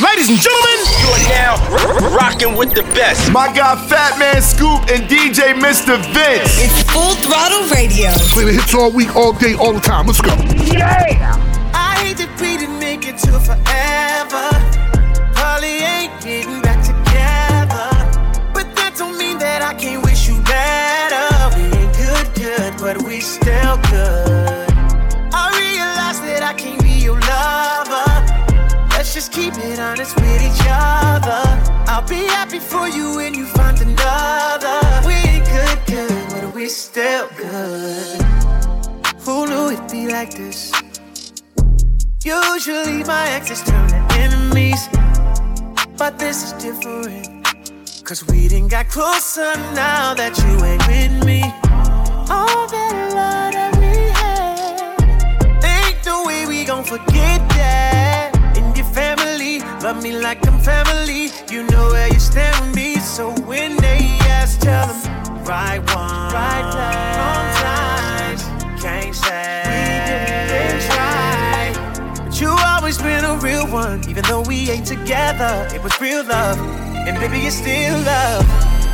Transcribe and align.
Ladies 0.00 0.30
and 0.30 0.38
gentlemen, 0.38 0.78
you 1.02 1.08
are 1.12 1.28
now 1.28 1.52
r- 1.76 2.16
rocking 2.16 2.56
with 2.56 2.72
the 2.74 2.82
best. 2.94 3.30
My 3.32 3.52
guy 3.52 3.76
Fatman 3.86 4.40
Scoop 4.40 4.80
and 4.88 5.08
DJ 5.08 5.52
Mr. 5.52 5.98
Vince. 6.14 6.56
It's 6.58 6.82
Full 6.90 7.14
Throttle 7.16 7.68
Radio. 7.68 8.10
Play 8.32 8.44
the 8.46 8.52
hits 8.52 8.74
all 8.74 8.90
week, 8.90 9.14
all 9.14 9.32
day, 9.34 9.54
all 9.54 9.74
the 9.74 9.80
time. 9.80 10.06
Let's 10.06 10.20
go. 10.22 10.34
Yeah. 10.72 11.36
I 11.74 11.96
hate 12.02 12.16
that 12.16 12.32
we 12.40 12.56
didn't 12.56 12.78
make 12.78 13.06
it 13.06 13.18
to 13.18 13.32
forever. 13.40 14.48
Probably 15.34 15.84
ain't 15.84 16.12
getting 16.22 16.62
back 16.62 16.80
together. 16.80 17.90
But 18.54 18.74
that 18.76 18.94
don't 18.96 19.18
mean 19.18 19.38
that 19.38 19.60
I 19.60 19.74
can't 19.74 20.02
wish 20.02 20.28
you 20.28 20.40
better. 20.42 21.56
We 21.56 21.64
ain't 21.76 21.96
good, 21.96 22.26
good, 22.40 22.72
but 22.80 23.02
we 23.02 23.20
still 23.20 23.76
good. 23.90 24.29
Just 29.20 29.32
keep 29.32 29.52
it 29.58 29.78
honest 29.78 30.16
with 30.16 30.42
each 30.48 30.66
other. 30.66 31.42
I'll 31.92 32.08
be 32.08 32.24
happy 32.36 32.58
for 32.58 32.88
you 32.88 33.16
when 33.16 33.34
you 33.34 33.44
find 33.44 33.78
another. 33.78 34.80
We 35.06 35.12
ain't 35.12 35.44
good, 35.44 35.78
good, 35.86 36.26
but 36.32 36.54
we 36.54 36.66
still 36.70 37.28
good. 37.36 38.22
Who 39.26 39.46
knew 39.46 39.72
it'd 39.72 39.90
be 39.90 40.08
like 40.08 40.32
this? 40.32 40.72
Usually 42.24 43.04
my 43.04 43.28
exes 43.36 43.62
turn 43.62 43.88
to 43.90 44.00
enemies, 44.24 44.88
but 45.98 46.18
this 46.18 46.42
is 46.42 46.52
different. 46.54 47.44
Cause 48.02 48.26
we 48.26 48.48
didn't 48.48 48.68
got 48.68 48.88
closer 48.88 49.52
now 49.74 50.14
that 50.14 50.32
you 50.40 50.52
ain't 50.64 50.86
with 50.88 51.26
me. 51.26 51.42
All 52.34 52.66
that 52.74 52.94
love 53.18 53.52
that 53.52 53.72
we 53.82 53.92
had, 54.16 55.62
ain't 55.62 56.06
no 56.06 56.24
way 56.24 56.46
we 56.46 56.64
gon' 56.64 56.84
forget 56.84 57.40
that. 57.50 58.09
And 59.90 60.04
your 60.04 60.12
family 60.12 60.20
love 60.20 60.20
me 60.20 60.22
like 60.22 60.46
I'm 60.46 60.60
family. 60.60 61.30
You 61.50 61.62
know 61.64 61.88
where 61.90 62.06
you 62.08 62.20
stand 62.20 62.64
with 62.64 62.76
me, 62.76 62.96
so 63.00 63.32
when 63.42 63.76
they 63.78 63.98
ask, 64.30 64.60
tell 64.60 64.86
them 64.86 65.44
right 65.44 65.80
one, 65.94 66.32
right 66.32 66.66
place, 66.70 67.16
wrong 67.18 67.48
times. 67.58 68.42
Can't 68.80 69.14
say 69.14 69.62
we 69.66 69.82
didn't 70.06 70.82
try, 70.92 72.24
but 72.24 72.40
you 72.40 72.48
always 72.48 72.98
been 72.98 73.24
a 73.24 73.36
real 73.38 73.66
one. 73.66 74.08
Even 74.08 74.22
though 74.24 74.42
we 74.42 74.70
ain't 74.70 74.86
together, 74.86 75.68
it 75.74 75.82
was 75.82 76.00
real 76.00 76.24
love, 76.24 76.58
and 77.06 77.18
baby 77.18 77.46
it's 77.46 77.56
still 77.56 77.98
love. 78.04 78.44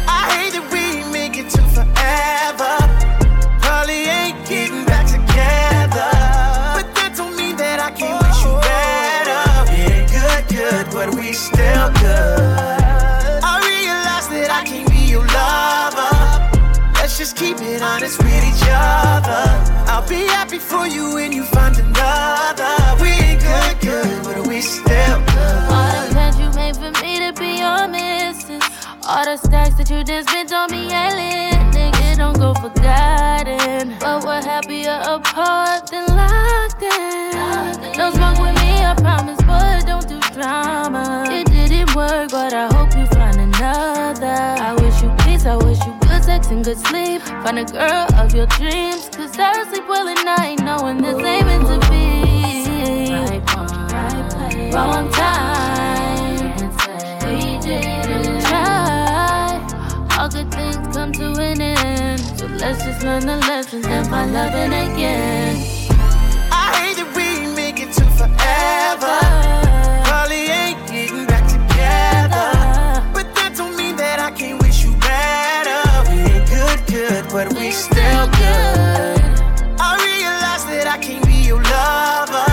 I 0.09 0.31
hate 0.33 0.53
that 0.55 0.67
we 0.73 1.05
make 1.13 1.37
it 1.37 1.51
to 1.51 1.63
forever. 1.77 2.79
Probably 3.61 4.07
ain't 4.07 4.49
getting 4.49 4.85
back 4.87 5.07
together, 5.07 6.09
just 17.27 17.39
keep 17.39 17.59
it 17.59 17.83
honest 17.83 18.23
with 18.23 18.45
each 18.51 18.63
other. 18.71 19.43
I'll 19.91 20.09
be 20.09 20.27
happy 20.27 20.59
for 20.59 20.87
you 20.87 21.15
when 21.15 21.33
you 21.33 21.43
find 21.43 21.77
another. 21.77 22.73
We 23.03 23.09
ain't 23.09 23.41
good, 23.41 23.81
good, 23.81 24.23
but 24.23 24.47
we 24.47 24.61
still 24.61 25.19
good. 25.35 25.63
All 25.75 25.91
the 25.91 26.09
plans 26.13 26.39
you 26.39 26.51
made 26.53 26.77
for 26.77 26.93
me 27.03 27.19
to 27.19 27.33
be 27.33 27.59
your 27.59 27.89
missus. 27.89 28.63
All 29.09 29.25
the 29.25 29.37
stacks 29.39 29.75
that 29.75 29.91
you 29.91 30.05
just 30.05 30.29
spent 30.29 30.53
on 30.53 30.71
me, 30.71 30.83
ain't 30.93 31.75
Nigga, 31.75 32.17
don't 32.17 32.39
go 32.39 32.55
forgotten. 32.55 33.97
But 33.99 34.25
we're 34.25 34.43
happier 34.43 35.01
apart 35.03 35.91
than 35.91 36.07
locked 36.07 36.83
in. 36.83 37.97
Don't 37.99 38.15
smoke 38.15 38.39
with 38.39 38.55
me, 38.63 38.71
I 38.87 38.95
promise, 38.99 39.41
but 39.43 39.85
don't 39.85 40.07
do 40.07 40.21
drama. 40.33 41.25
It 41.29 41.49
didn't 41.49 41.93
work, 41.97 42.31
but 42.31 42.53
I 42.53 42.73
hope 42.73 42.95
you 42.95 43.07
find 43.07 43.37
another. 43.37 44.63
I 44.63 44.75
wish 44.79 45.03
you 45.03 45.11
peace, 45.25 45.45
I 45.45 45.57
wish 45.57 45.76
sex 46.37 46.49
and 46.49 46.65
good 46.65 46.79
sleep. 46.79 47.23
Find 47.23 47.59
a 47.59 47.65
girl 47.65 48.07
of 48.21 48.35
your 48.35 48.47
dreams, 48.47 49.09
cause 49.09 49.39
I 49.39 49.65
sleep 49.71 49.89
well 49.89 50.09
at 50.09 50.23
night, 50.25 50.61
knowing 50.61 50.99
this 50.99 51.17
ain't 51.17 51.47
meant 51.47 51.67
to 51.67 51.79
be. 51.91 52.07
Right 53.13 53.45
one, 53.57 54.71
wrong 54.73 55.11
time. 55.13 56.45
We 57.25 57.59
didn't 57.59 58.41
try. 58.43 59.61
All 60.19 60.29
good 60.29 60.51
things 60.53 60.77
come 60.95 61.13
to 61.13 61.27
an 61.41 61.61
end. 61.61 62.21
So 62.39 62.47
let's 62.47 62.85
just 62.85 63.03
learn 63.03 63.25
the 63.27 63.37
lessons 63.49 63.87
and 63.87 64.07
find 64.09 64.33
loving 64.35 64.73
again. 64.73 65.57
I 66.53 66.65
hate 66.77 66.97
that 66.99 67.11
we 67.17 67.55
make 67.55 67.81
it 67.81 67.93
to 67.93 68.05
forever. 68.19 69.76
But 77.37 77.53
we 77.59 77.71
still 77.71 78.27
good. 78.29 79.21
I 79.79 79.93
realize 80.09 80.65
that 80.73 80.87
I 80.89 80.97
can't 80.97 81.23
be 81.27 81.35
your 81.35 81.61
lover. 81.61 82.49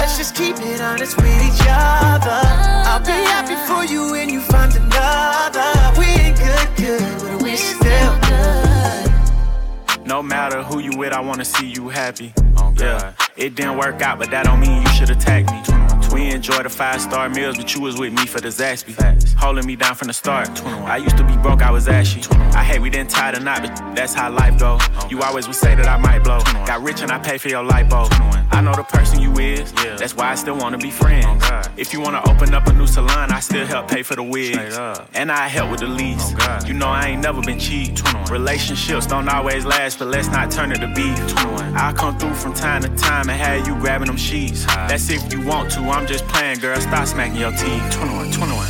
Let's 0.00 0.16
just 0.16 0.34
keep 0.34 0.56
it 0.56 0.80
honest 0.80 1.18
with 1.18 1.42
each 1.44 1.60
other. 1.68 2.40
I'll 2.88 3.04
be 3.04 3.20
happy 3.28 3.56
for 3.68 3.84
you 3.84 4.10
when 4.12 4.30
you 4.30 4.40
find 4.40 4.74
another. 4.74 5.68
We 5.98 6.06
ain't 6.06 6.38
good, 6.38 6.68
good, 6.78 7.20
but 7.20 7.42
we 7.42 7.56
still 7.56 8.14
good. 8.30 10.06
No 10.06 10.22
matter 10.22 10.62
who 10.62 10.78
you 10.78 10.96
with, 10.96 11.12
I 11.12 11.20
wanna 11.20 11.44
see 11.44 11.66
you 11.66 11.90
happy. 11.90 12.32
Oh, 12.56 12.72
yeah, 12.78 13.12
it 13.36 13.54
didn't 13.54 13.76
work 13.76 14.00
out, 14.00 14.18
but 14.18 14.30
that 14.30 14.46
don't 14.46 14.60
mean 14.60 14.80
you 14.80 14.88
should 14.94 15.10
attack 15.10 15.44
me. 15.52 15.89
We 16.12 16.30
enjoy 16.30 16.62
the 16.62 16.68
five 16.68 17.00
star 17.00 17.28
meals, 17.28 17.56
but 17.56 17.74
you 17.74 17.80
was 17.80 17.96
with 17.98 18.12
me 18.12 18.26
for 18.26 18.40
the 18.40 18.48
Zaxby. 18.48 18.94
Holding 19.34 19.66
me 19.66 19.76
down 19.76 19.94
from 19.94 20.08
the 20.08 20.14
start. 20.14 20.48
I 20.66 20.96
used 20.96 21.16
to 21.16 21.24
be 21.24 21.36
broke, 21.36 21.62
I 21.62 21.70
was 21.70 21.88
ashy. 21.88 22.22
I 22.54 22.64
hate 22.64 22.80
we 22.80 22.90
didn't 22.90 23.10
tie 23.10 23.30
the 23.30 23.40
knot, 23.40 23.62
but 23.62 23.94
that's 23.94 24.12
how 24.12 24.30
life 24.30 24.58
go. 24.58 24.78
You 25.08 25.22
always 25.22 25.46
would 25.46 25.56
say 25.56 25.74
that 25.74 25.86
I 25.86 25.96
might 25.96 26.24
blow. 26.24 26.40
Got 26.66 26.82
rich 26.82 27.00
and 27.02 27.10
I 27.12 27.18
pay 27.18 27.38
for 27.38 27.48
your 27.48 27.64
lipo. 27.64 28.08
I 28.52 28.60
know 28.60 28.74
the 28.74 28.82
person 28.82 29.20
you 29.20 29.32
is, 29.38 29.72
yeah. 29.84 29.96
that's 29.96 30.16
why 30.16 30.30
I 30.30 30.34
still 30.34 30.56
wanna 30.56 30.78
be 30.78 30.90
friends. 30.90 31.44
If 31.76 31.92
you 31.92 32.00
wanna 32.00 32.22
open 32.28 32.52
up 32.54 32.66
a 32.66 32.72
new 32.72 32.86
salon, 32.86 33.32
I 33.32 33.40
still 33.40 33.66
help 33.66 33.88
pay 33.88 34.02
for 34.02 34.16
the 34.16 34.22
wigs. 34.22 34.76
And 35.14 35.30
I 35.30 35.48
help 35.48 35.70
with 35.70 35.80
the 35.80 35.86
lease. 35.86 36.34
You 36.66 36.74
know 36.74 36.88
I 36.88 37.08
ain't 37.08 37.22
never 37.22 37.40
been 37.40 37.58
cheap. 37.58 37.98
Relationships 38.30 39.06
don't 39.06 39.28
always 39.28 39.64
last, 39.64 39.98
but 39.98 40.08
let's 40.08 40.28
not 40.28 40.50
turn 40.50 40.72
it 40.72 40.78
to 40.78 40.88
beef. 40.88 41.18
I'll 41.76 41.94
come 41.94 42.18
through 42.18 42.34
from 42.34 42.52
time 42.52 42.82
to 42.82 42.88
time 42.96 43.30
and 43.30 43.40
have 43.40 43.66
you 43.66 43.74
grabbing 43.76 44.08
them 44.08 44.16
sheets. 44.16 44.66
That's 44.66 45.08
if 45.08 45.32
you 45.32 45.40
want 45.46 45.70
to, 45.72 45.80
I'm 45.80 45.99
just 46.06 46.26
playing, 46.28 46.58
girl. 46.60 46.80
Stop 46.80 47.06
smacking 47.06 47.36
your 47.36 47.50
teeth. 47.52 47.82
21, 47.92 48.30
21. 48.30 48.66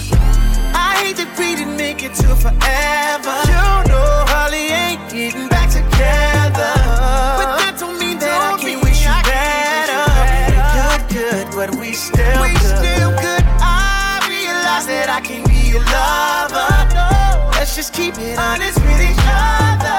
I 0.75 0.97
hate 1.03 1.17
that 1.17 1.31
we 1.39 1.55
didn't 1.55 1.77
make 1.77 2.03
it 2.03 2.15
to 2.23 2.35
forever. 2.35 3.35
You 3.47 3.63
know, 3.91 4.25
Holly 4.33 4.73
ain't 4.73 5.05
getting 5.11 5.49
back 5.49 5.69
together. 5.71 6.73
But 7.39 7.61
that 7.61 7.77
don't 7.79 7.99
mean 7.99 8.19
that 8.19 8.41
I 8.41 8.59
can't 8.59 8.83
wish 8.83 9.05
you 9.05 9.15
better. 9.29 10.05
Good, 10.75 11.03
good, 11.13 11.47
but 11.55 11.71
we 11.79 11.93
still 11.93 12.43
we 12.43 12.53
good. 12.57 12.79
still 12.79 13.13
good. 13.21 13.45
I 13.61 14.25
realize 14.27 14.87
that 14.89 15.09
I 15.11 15.21
can't 15.21 15.47
be 15.47 15.77
your 15.77 15.85
lover. 15.87 16.73
Let's 17.53 17.77
just 17.77 17.93
keep 17.93 18.17
it 18.19 18.39
honest 18.39 18.79
with 18.81 19.01
each 19.01 19.25
other. 19.29 19.99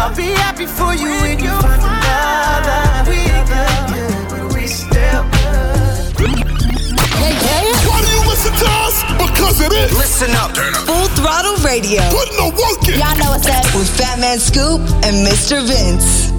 I'll 0.00 0.16
be 0.16 0.32
happy 0.40 0.66
for 0.66 0.94
you 0.94 1.10
when 1.20 1.38
you 1.38 1.52
find 1.60 1.82
another. 1.82 2.91
Listen 8.42 8.58
to 8.58 8.72
us? 8.82 9.04
Because 9.22 9.60
it 9.60 9.72
is. 9.72 9.92
Listen 9.92 10.30
up. 10.34 10.50
Full 10.56 11.06
Throttle 11.14 11.54
Radio. 11.64 12.02
Putting 12.10 12.34
the 12.42 12.50
work 12.58 12.88
in. 12.88 12.98
Y'all 12.98 13.16
know 13.16 13.30
what's 13.30 13.46
up. 13.46 13.62
With 13.72 13.86
Fatman 13.94 14.40
Scoop 14.40 14.80
and 15.06 15.24
Mr. 15.24 15.62
Vince. 15.62 16.32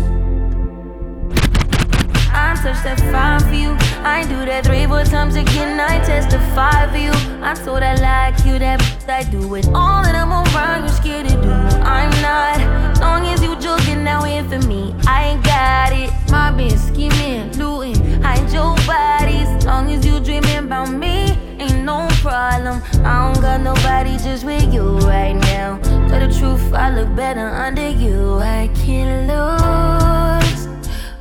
I 2.27 2.59
touch 2.59 2.83
that 2.83 2.99
fine 3.07 3.39
for 3.39 3.55
you. 3.55 3.77
I 4.03 4.23
do 4.27 4.45
that 4.45 4.65
three, 4.65 4.85
four 4.85 5.05
times 5.05 5.37
again. 5.37 5.79
I 5.79 6.03
testify 6.03 6.91
for 6.91 6.97
you. 6.97 7.13
I 7.41 7.53
told 7.53 7.81
I 7.81 7.95
like 7.95 8.35
you, 8.45 8.59
that 8.59 8.81
I 9.07 9.23
do 9.23 9.55
it 9.55 9.65
all 9.67 10.03
that 10.03 10.13
I'm 10.13 10.33
around. 10.33 10.83
You're 10.83 10.89
scared 10.89 11.29
to 11.29 11.35
do. 11.41 11.51
I'm 11.87 12.11
not. 12.21 12.99
Long 12.99 13.25
as 13.27 13.41
you 13.41 13.55
joking 13.61 14.03
now 14.03 14.25
in 14.25 14.49
for 14.49 14.59
me, 14.67 14.93
I 15.07 15.29
ain't 15.29 15.43
got 15.45 15.93
it. 15.93 16.11
My 16.29 16.51
been 16.51 16.77
scheming, 16.77 17.53
looting, 17.57 18.21
hide 18.21 18.51
your 18.51 18.75
bodies. 18.85 19.65
Long 19.65 19.89
as 19.89 20.05
you 20.05 20.19
dreaming 20.19 20.57
about 20.57 20.91
me, 20.91 21.52
ain't 21.63 21.83
no 21.83 22.07
problem. 22.21 22.81
I 23.05 23.33
don't 23.33 23.41
got 23.41 23.61
nobody 23.61 24.17
just 24.17 24.43
with 24.45 24.73
you 24.73 24.97
right 24.99 25.33
now. 25.33 25.79
Tell 26.07 26.19
the 26.19 26.33
truth, 26.39 26.73
I 26.73 26.89
look 26.89 27.15
better 27.15 27.47
under 27.47 27.89
you. 27.89 28.39
I 28.39 28.69
can't 28.75 29.27
lose 29.31 30.67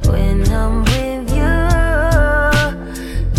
when 0.08 0.48
I'm 0.52 0.84
with 0.84 1.30
you. 1.38 1.54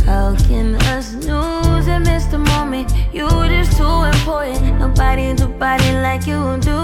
How 0.06 0.36
can 0.48 0.76
us 0.94 1.14
lose 1.14 1.88
and 1.88 2.06
miss 2.06 2.26
the 2.26 2.40
moment? 2.40 2.92
You 3.14 3.28
just 3.48 3.78
too 3.78 4.04
important. 4.14 4.80
Nobody 4.80 5.34
do 5.34 5.48
body 5.48 5.92
like 6.08 6.26
you 6.28 6.58
do. 6.62 6.83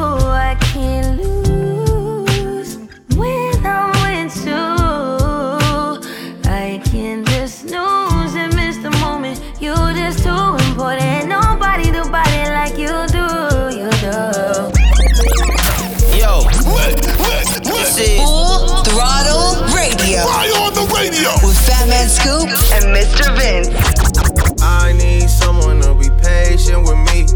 Mr. 23.19 23.35
Vince. 23.37 24.61
I 24.61 24.93
need 24.93 25.29
someone 25.29 25.81
to 25.81 25.93
be 25.93 26.09
patient 26.23 26.83
with 26.83 26.97
me. 27.11 27.27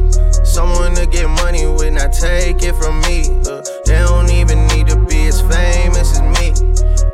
Someone 0.45 0.95
to 0.95 1.05
get 1.05 1.27
money 1.27 1.67
with, 1.67 1.93
not 1.93 2.13
take 2.13 2.63
it 2.63 2.73
from 2.75 3.01
me. 3.01 3.27
Uh, 3.45 3.61
they 3.85 3.99
don't 3.99 4.29
even 4.29 4.65
need 4.67 4.87
to 4.87 4.95
be 5.05 5.27
as 5.27 5.41
famous 5.41 6.17
as 6.17 6.21
me. 6.21 6.53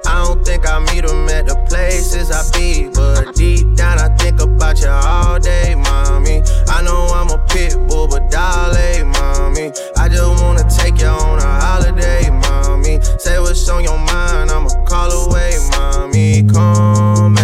I 0.05 0.23
don't 0.23 0.45
think 0.45 0.69
I 0.69 0.77
meet 0.79 1.03
them 1.03 1.27
at 1.29 1.47
the 1.47 1.55
places 1.67 2.29
I 2.29 2.43
be. 2.55 2.89
But 2.93 3.33
deep 3.33 3.75
down, 3.75 3.97
I 3.97 4.15
think 4.17 4.39
about 4.39 4.79
you 4.81 4.89
all 4.89 5.39
day, 5.39 5.73
mommy. 5.73 6.43
I 6.67 6.83
know 6.83 7.07
I'm 7.07 7.29
a 7.31 7.43
pit 7.47 7.73
bull, 7.87 8.07
but 8.07 8.29
dolly, 8.29 9.03
mommy. 9.03 9.71
I 9.97 10.09
just 10.09 10.43
wanna 10.43 10.69
take 10.69 11.01
you 11.01 11.07
on 11.07 11.39
a 11.39 11.59
holiday, 11.65 12.29
mommy. 12.29 12.99
Say 13.17 13.39
what's 13.39 13.67
on 13.67 13.83
your 13.83 13.97
mind, 13.97 14.51
I'ma 14.51 14.69
call 14.85 15.11
away, 15.25 15.57
mommy. 15.71 16.43
Come 16.43 17.38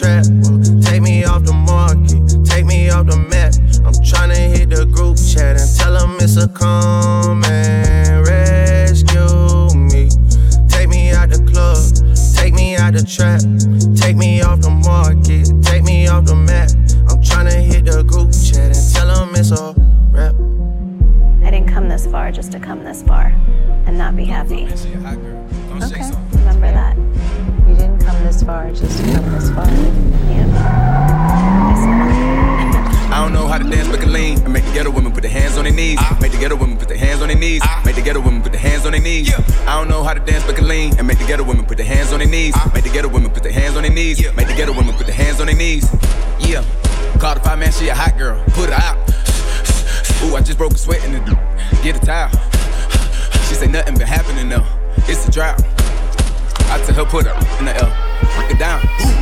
trap, 0.00 0.24
whoa, 0.48 0.80
take 0.80 1.02
me 1.02 1.24
off 1.24 1.44
the 1.44 1.52
market, 1.52 2.24
take 2.48 2.64
me 2.64 2.88
off 2.88 3.04
the 3.04 3.18
map. 3.18 3.52
I'm 3.84 3.92
tryna 4.00 4.56
hit 4.56 4.70
the 4.70 4.86
group 4.86 5.18
chat 5.18 5.60
and 5.60 5.68
tell 5.76 5.92
them 5.92 6.16
it's 6.20 6.36
a 6.38 6.48
come 6.48 7.44
and 7.44 8.26
rescue 8.26 9.76
me. 9.76 10.08
Take 10.68 10.88
me 10.88 11.10
out 11.10 11.28
the 11.28 11.44
club, 11.44 11.84
take 12.34 12.54
me 12.54 12.76
out 12.76 12.94
the 12.94 13.04
trap, 13.04 13.42
take 14.00 14.16
me 14.16 14.40
off 14.40 14.60
the 14.60 14.70
market, 14.70 15.52
take 15.62 15.82
me 15.82 16.08
off 16.08 16.24
the 16.24 16.34
map. 16.34 16.70
I'm 17.10 17.20
tryna 17.20 17.60
hit 17.60 17.84
the 17.84 18.02
group 18.02 18.32
chat 18.32 18.74
and 18.74 18.94
tell 18.94 19.06
them 19.06 19.34
it's 19.34 19.50
a 19.50 19.74
rap. 20.16 20.34
I 21.44 21.50
didn't 21.50 21.68
come 21.68 21.90
this 21.90 22.06
far 22.06 22.32
just 22.32 22.52
to 22.52 22.60
come 22.60 22.84
this 22.84 23.02
far 23.02 23.34
and 23.84 23.98
not 23.98 24.16
be 24.16 24.24
happy. 24.24 24.64
Okay, 25.82 26.02
this 28.40 28.46
far 28.46 28.72
just 28.72 28.98
to 28.98 29.12
come 29.12 29.32
this 29.32 29.50
far. 29.50 29.66
I 33.12 33.22
don't 33.22 33.32
know 33.32 33.46
how 33.46 33.58
to 33.58 33.68
dance, 33.68 33.88
but 33.88 34.00
can 34.00 34.12
lean 34.12 34.38
and 34.42 34.52
make 34.52 34.64
the 34.64 34.72
ghetto 34.72 34.90
women 34.90 35.12
put 35.12 35.22
their 35.22 35.30
hands 35.30 35.58
on 35.58 35.64
their 35.64 35.72
knees. 35.72 35.98
Ah. 36.00 36.16
Make 36.20 36.32
the 36.32 36.38
ghetto 36.38 36.56
women 36.56 36.78
put 36.78 36.88
their 36.88 36.96
hands 36.96 37.20
on 37.20 37.28
their 37.28 37.36
knees. 37.36 37.60
Ah. 37.64 37.82
Make 37.84 37.96
the 37.96 38.02
ghetto 38.02 38.20
women 38.20 38.42
put 38.42 38.52
their 38.52 38.60
hands 38.60 38.86
on 38.86 38.92
their 38.92 39.00
knees. 39.00 39.28
Yeah. 39.28 39.44
I 39.66 39.78
don't 39.78 39.88
know 39.88 40.02
how 40.02 40.14
to 40.14 40.20
dance, 40.20 40.44
but 40.44 40.56
can 40.56 40.68
lean 40.68 40.96
and 40.98 41.06
make 41.06 41.18
the 41.18 41.26
ghetto 41.26 41.44
women 41.44 41.66
put 41.66 41.76
their 41.76 41.86
hands 41.86 42.12
on 42.12 42.20
their 42.20 42.28
knees. 42.28 42.54
Ah. 42.56 42.70
Make 42.72 42.84
the 42.84 42.90
ghetto 42.90 43.08
women 43.08 43.30
put 43.30 43.42
their 43.42 43.52
hands 43.52 43.76
on 43.76 43.82
their 43.82 43.92
knees. 43.92 44.20
Yeah. 44.20 44.32
Make 44.32 44.48
the 44.48 44.54
ghetto 44.54 44.72
women 44.72 44.94
put 44.94 45.06
their 45.06 45.16
hands 45.16 45.40
on 45.40 45.46
their 45.46 45.56
knees. 45.56 45.90
Yeah, 46.38 46.64
called 47.18 47.38
the 47.38 47.42
five 47.42 47.58
man, 47.58 47.72
she 47.72 47.88
a 47.88 47.94
hot 47.94 48.16
girl. 48.16 48.42
Put 48.54 48.70
her 48.70 48.80
out. 48.80 48.96
Ooh, 50.24 50.36
I 50.36 50.40
just 50.42 50.56
broke 50.56 50.72
a 50.72 50.78
sweat 50.78 51.04
in 51.04 51.12
the 51.12 51.20
get 51.82 51.96
a 51.96 52.06
towel. 52.06 52.30
She 53.48 53.54
say 53.54 53.66
nothing 53.66 53.98
been 53.98 54.06
happening 54.06 54.48
though. 54.48 54.66
It's 55.08 55.26
a 55.28 55.30
drought. 55.30 55.60
I 56.70 56.82
tell 56.86 56.94
her 56.94 57.04
put 57.04 57.26
her 57.26 57.58
in 57.58 57.64
the 57.66 57.76
L. 57.76 58.09
Break 58.40 58.52
it 58.52 58.58
down. 58.58 58.80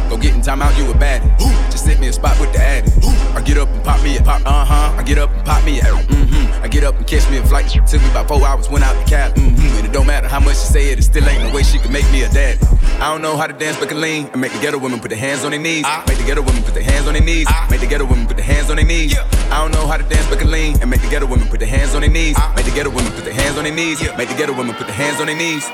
Go 0.09 0.17
get 0.17 0.35
in 0.35 0.43
time 0.43 0.62
out, 0.62 0.79
you 0.79 0.88
a 0.88 0.94
baddie. 0.94 1.29
Just 1.73 1.85
sit 1.85 1.99
me 1.99 2.06
a 2.06 2.12
spot 2.12 2.38
with 2.38 2.53
the 2.53 2.61
addy. 2.61 2.88
I 3.35 3.43
get 3.43 3.59
up 3.59 3.69
and 3.69 3.82
pop 3.82 4.00
me 4.03 4.17
a 4.17 4.23
pop, 4.23 4.43
uh 4.47 4.65
huh. 4.65 4.94
I 4.97 5.03
get 5.03 5.19
up 5.19 5.31
and 5.31 5.44
pop 5.44 5.65
me 5.65 5.81
a 5.81 5.82
mm-hmm. 5.82 6.62
I 6.62 6.69
get 6.69 6.85
up 6.85 6.97
and 6.97 7.06
catch 7.06 7.29
me 7.29 7.38
a 7.38 7.44
flight. 7.44 7.69
Took 7.69 8.00
me 8.00 8.11
about 8.11 8.29
four 8.29 8.47
hours, 8.47 8.70
went 8.70 8.85
out 8.85 8.94
the 8.94 9.11
cab. 9.11 9.35
Mm-hmm. 9.35 9.76
And 9.76 9.87
it 9.87 9.93
don't 9.93 10.06
matter 10.06 10.29
how 10.29 10.38
much 10.38 10.55
she 10.55 10.67
say 10.67 10.91
it, 10.91 11.00
it 11.00 11.03
still 11.03 11.29
ain't 11.29 11.43
no 11.43 11.53
way 11.53 11.65
she 11.65 11.79
can 11.79 11.91
make 11.91 12.09
me 12.12 12.23
a 12.23 12.29
daddy. 12.29 12.65
I 13.00 13.11
don't 13.11 13.20
know 13.20 13.37
how 13.37 13.49
to 13.49 13.53
dance, 13.53 13.76
but 13.76 13.88
can 13.88 14.00
lean 14.00 14.29
and 14.29 14.41
make 14.41 14.53
the 14.53 14.61
ghetto 14.61 14.79
women 14.79 15.00
put 15.00 15.09
their 15.09 15.19
hands 15.19 15.44
on 15.44 15.50
their 15.50 15.61
knees. 15.61 15.85
Make 16.06 16.19
the 16.19 16.25
ghetto 16.25 16.43
women 16.43 16.62
put 16.62 16.75
their 16.75 16.85
hands 16.85 17.09
on 17.09 17.14
their 17.14 17.23
knees. 17.23 17.49
Make 17.69 17.81
the 17.81 17.87
ghetto 17.88 18.05
women 18.05 18.26
put 18.29 18.37
their 18.37 18.47
hands 18.47 18.71
on 18.71 18.76
their 18.76 18.87
knees. 18.87 19.19
I 19.50 19.59
don't 19.61 19.73
know 19.73 19.88
how 19.88 19.97
to 19.97 20.05
dance, 20.05 20.29
but 20.29 20.38
can 20.38 20.50
lean 20.53 20.81
and 20.81 20.88
make 20.88 21.03
the 21.03 21.11
ghetto 21.11 21.26
women 21.26 21.49
put 21.49 21.59
their 21.59 21.69
hands 21.69 21.97
on 21.97 22.03
their 22.03 22.11
knees. 22.11 22.37
Make 22.55 22.67
the 22.67 22.71
ghetto 22.71 22.91
women 22.91 23.11
put 23.12 23.25
their 23.25 23.35
hands 23.35 23.59
on 23.59 23.64
their 23.64 23.75
knees. 23.75 24.00
Make 24.17 24.29
the 24.29 24.37
ghetto 24.37 24.56
women 24.56 24.76
put 24.76 24.87
their 24.87 24.97
hands 24.97 25.21
on 25.21 25.26
their 25.26 25.37
knees. 25.37 25.67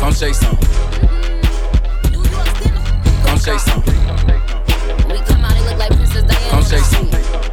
Come 0.00 0.12
say 0.12 0.32
some. 0.32 0.61
Come 3.42 3.58
say 3.58 3.72
some. 3.72 3.82
Come 6.50 6.62
say 6.62 6.78
some. 6.78 7.06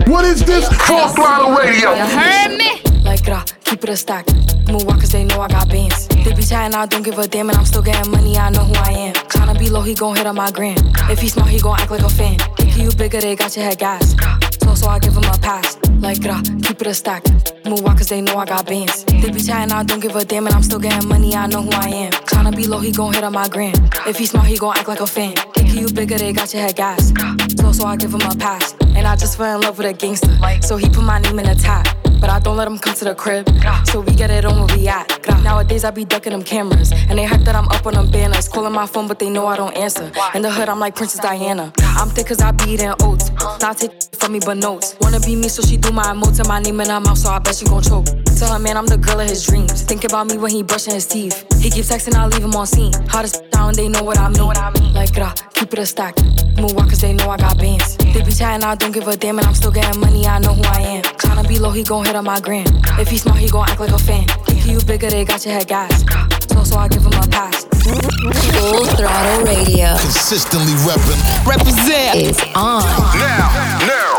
What 0.06 0.24
is 0.24 0.46
this? 0.46 0.70
Talk 0.86 1.18
Line 1.18 1.58
Radio. 1.58 1.96
You 1.96 2.06
heard 2.06 2.56
me? 2.56 2.80
Like 3.02 3.28
uh, 3.28 3.44
keep 3.64 3.84
it 3.84 3.90
a 3.90 3.98
stack. 3.98 4.28
Move 4.68 4.88
on 4.88 5.00
cause 5.00 5.10
they 5.10 5.24
know 5.24 5.42
I 5.42 5.48
got 5.48 5.68
bands. 5.68 6.08
They 6.10 6.32
be 6.36 6.44
chatting, 6.44 6.76
I 6.76 6.86
don't 6.86 7.02
give 7.02 7.18
a 7.18 7.28
damn, 7.28 7.50
and 7.50 7.58
I'm 7.58 7.66
still 7.66 7.82
getting 7.82 8.12
money, 8.12 8.38
I 8.38 8.52
know 8.52 8.66
who 8.66 8.76
I 8.76 8.92
am. 8.92 9.14
Tryna 9.16 9.58
be 9.58 9.72
low, 9.72 9.82
he 9.82 9.96
gon' 9.96 10.16
hit 10.16 10.28
on 10.28 10.36
my 10.36 10.52
gram. 10.52 10.78
If 11.10 11.22
he 11.22 11.28
smart, 11.28 11.50
he 11.50 11.60
gon' 11.60 11.80
act 11.80 11.90
like 11.90 12.02
a 12.02 12.10
fan. 12.10 12.38
Think 12.58 12.78
you 12.78 12.92
bigger, 12.92 13.20
they 13.20 13.36
got 13.36 13.56
your 13.56 13.66
head 13.66 13.80
gas. 13.80 14.16
So, 14.62 14.76
so 14.76 14.90
I 14.90 15.00
give 15.00 15.16
him 15.16 15.24
a 15.24 15.38
pass. 15.40 15.80
Like 15.94 16.24
uh, 16.24 16.40
keep 16.62 16.82
it 16.82 16.88
a 16.88 16.94
stack. 16.94 17.24
Move 17.66 17.84
on 17.86 17.98
cause 17.98 18.10
they 18.10 18.22
know 18.22 18.38
I 18.38 18.46
got 18.46 18.68
bands. 18.68 19.06
They 19.06 19.32
be 19.32 19.42
chatting, 19.42 19.74
I 19.74 19.82
don't 19.82 20.00
give 20.00 20.16
a 20.16 20.24
damn, 20.24 20.46
and 20.46 20.56
I'm 20.56 20.62
still 20.62 20.80
getting 20.80 21.10
money, 21.10 21.34
I 21.34 21.48
know 21.48 21.64
who 21.64 21.72
I 21.72 21.90
am. 21.90 22.12
Tryna 22.12 22.56
be 22.56 22.68
low, 22.68 22.78
he 22.78 22.92
gon' 22.92 23.12
hit 23.14 23.24
on 23.24 23.34
my 23.34 23.48
gram. 23.50 23.74
If 24.06 24.20
he 24.20 24.28
smart, 24.28 24.46
he 24.46 24.58
gon' 24.58 24.78
act 24.78 24.88
like 24.88 25.00
a 25.00 25.08
fan. 25.08 25.34
Think 25.70 25.82
you 25.82 25.94
bigger, 25.94 26.18
they 26.18 26.34
got 26.34 26.52
your 26.52 26.64
head 26.64 26.76
gas. 26.76 27.14
So, 27.58 27.72
so 27.72 27.86
I 27.86 27.96
give 27.96 28.12
him 28.12 28.22
a 28.22 28.36
pass. 28.36 28.74
And 28.96 29.06
I 29.06 29.16
just 29.16 29.38
fell 29.38 29.56
in 29.56 29.62
love 29.62 29.78
with 29.78 29.86
a 29.86 29.94
gangster. 29.94 30.36
So 30.62 30.78
he 30.78 30.90
put 30.90 31.04
my 31.04 31.20
name 31.20 31.38
in 31.38 31.46
the 31.46 31.54
top. 31.54 31.86
But 32.20 32.30
I 32.30 32.40
don't 32.40 32.58
let 32.58 32.68
him 32.68 32.80
come 32.80 32.96
to 32.96 33.06
the 33.06 33.16
crib. 33.16 33.48
So 33.86 34.02
we 34.02 34.14
get 34.14 34.32
it 34.32 34.46
on 34.46 34.66
where 34.66 34.76
we 34.76 34.88
at. 34.88 35.08
Nowadays 35.44 35.84
I 35.84 35.92
be 35.92 36.06
ducking 36.06 36.32
them 36.32 36.44
cameras. 36.44 36.92
And 36.92 37.20
they 37.20 37.24
hype 37.24 37.42
that 37.42 37.56
I'm 37.56 37.68
up 37.70 37.86
on 37.86 37.94
them 37.94 38.10
banners. 38.10 38.50
Calling 38.50 38.74
my 38.74 38.88
phone, 38.88 39.08
but 39.08 39.20
they 39.20 39.30
know 39.30 39.46
I 39.46 39.58
don't 39.58 39.76
answer. 39.78 40.12
In 40.34 40.42
the 40.42 40.52
hood, 40.52 40.70
I'm 40.70 40.80
like 40.80 40.96
Princess 40.96 41.22
Diana. 41.22 41.72
I'm 41.98 42.10
thick 42.10 42.28
cause 42.28 42.42
I 42.42 42.52
be 42.52 42.72
eating 42.72 42.94
oats. 43.02 43.32
Not 43.62 43.78
take 43.78 43.92
from 44.16 44.34
me, 44.34 44.40
but 44.40 44.58
notes. 44.58 44.96
Wanna 45.02 45.20
be 45.20 45.36
me, 45.36 45.48
so 45.50 45.62
she 45.62 45.78
do 45.78 45.92
my 45.92 46.04
emotes 46.04 46.40
and 46.40 46.48
my 46.48 46.60
name 46.60 46.80
in 46.82 46.90
her 46.90 47.00
mouth, 47.00 47.18
so 47.18 47.30
I 47.30 47.40
bet 47.40 47.56
she 47.56 47.66
gon' 47.66 47.82
choke. 47.82 48.06
Tell 48.38 48.54
her, 48.54 48.60
man, 48.60 48.78
I'm 48.78 48.86
the 48.86 48.98
girl 48.98 49.20
of 49.20 49.28
his 49.28 49.46
dreams. 49.46 49.84
Think 49.84 50.04
about 50.04 50.28
me 50.28 50.38
when 50.38 50.52
he 50.52 50.64
brushing 50.64 50.94
his 50.94 51.06
teeth. 51.08 51.46
He 51.62 51.70
keeps 51.70 51.92
texting, 51.92 52.16
I 52.16 52.26
leave 52.28 52.44
him 52.44 52.56
on 52.56 52.68
scene. 52.68 52.94
Hottest 53.08 53.50
down, 53.52 53.74
they 53.74 53.90
know 53.90 54.04
what 54.04 54.18
I 54.18 54.30
mean. 54.30 54.94
Like, 54.94 55.18
uh, 55.18 55.34
keep 55.54 55.74
it 55.74 55.80
a 55.80 55.86
stack. 55.86 56.16
Move 56.58 56.78
on 56.78 56.90
cause 56.90 57.02
they 57.02 57.14
know 57.14 57.30
I 57.30 57.38
got 57.38 57.58
bands. 57.58 57.98
They 57.98 58.22
be 58.24 58.32
chatting, 58.32 58.64
I 58.64 58.76
don't 58.76 58.92
give 58.92 59.08
a 59.08 59.18
damn, 59.18 59.40
and 59.40 59.48
I'm 59.48 59.56
still 59.56 59.72
getting 59.72 60.00
money, 60.00 60.26
I 60.26 60.40
know 60.40 60.54
who 60.54 60.64
I 60.64 60.82
am. 60.82 61.04
Tryna 61.04 61.48
be 61.48 61.60
low, 61.60 61.72
he 61.72 61.84
gon' 61.84 62.06
hit 62.06 62.16
on 62.16 62.26
my 62.26 62.40
gram. 62.40 62.66
If 63.00 63.10
he 63.10 63.18
smart, 63.18 63.40
he 63.40 63.50
gon' 63.50 63.68
act 63.70 63.80
like 63.80 63.92
a 63.92 64.00
fan. 64.00 64.28
Think 64.46 64.66
you 64.68 64.80
bigger, 64.86 65.10
they 65.10 65.26
got 65.26 65.44
your 65.46 65.56
head 65.56 65.68
gas. 65.68 66.04
So, 66.52 66.64
so 66.64 66.78
I 66.78 66.88
give 66.88 67.04
him 67.04 67.14
a 67.14 67.28
pass. 67.28 67.66
Full 67.90 68.86
throttle 68.98 69.46
radio. 69.46 69.98
Consistently 69.98 70.74
reppin'. 70.86 71.18
Represent 71.48 71.89
is 71.90 72.40
on. 72.56 72.84
Now, 73.18 73.50
now, 73.88 74.18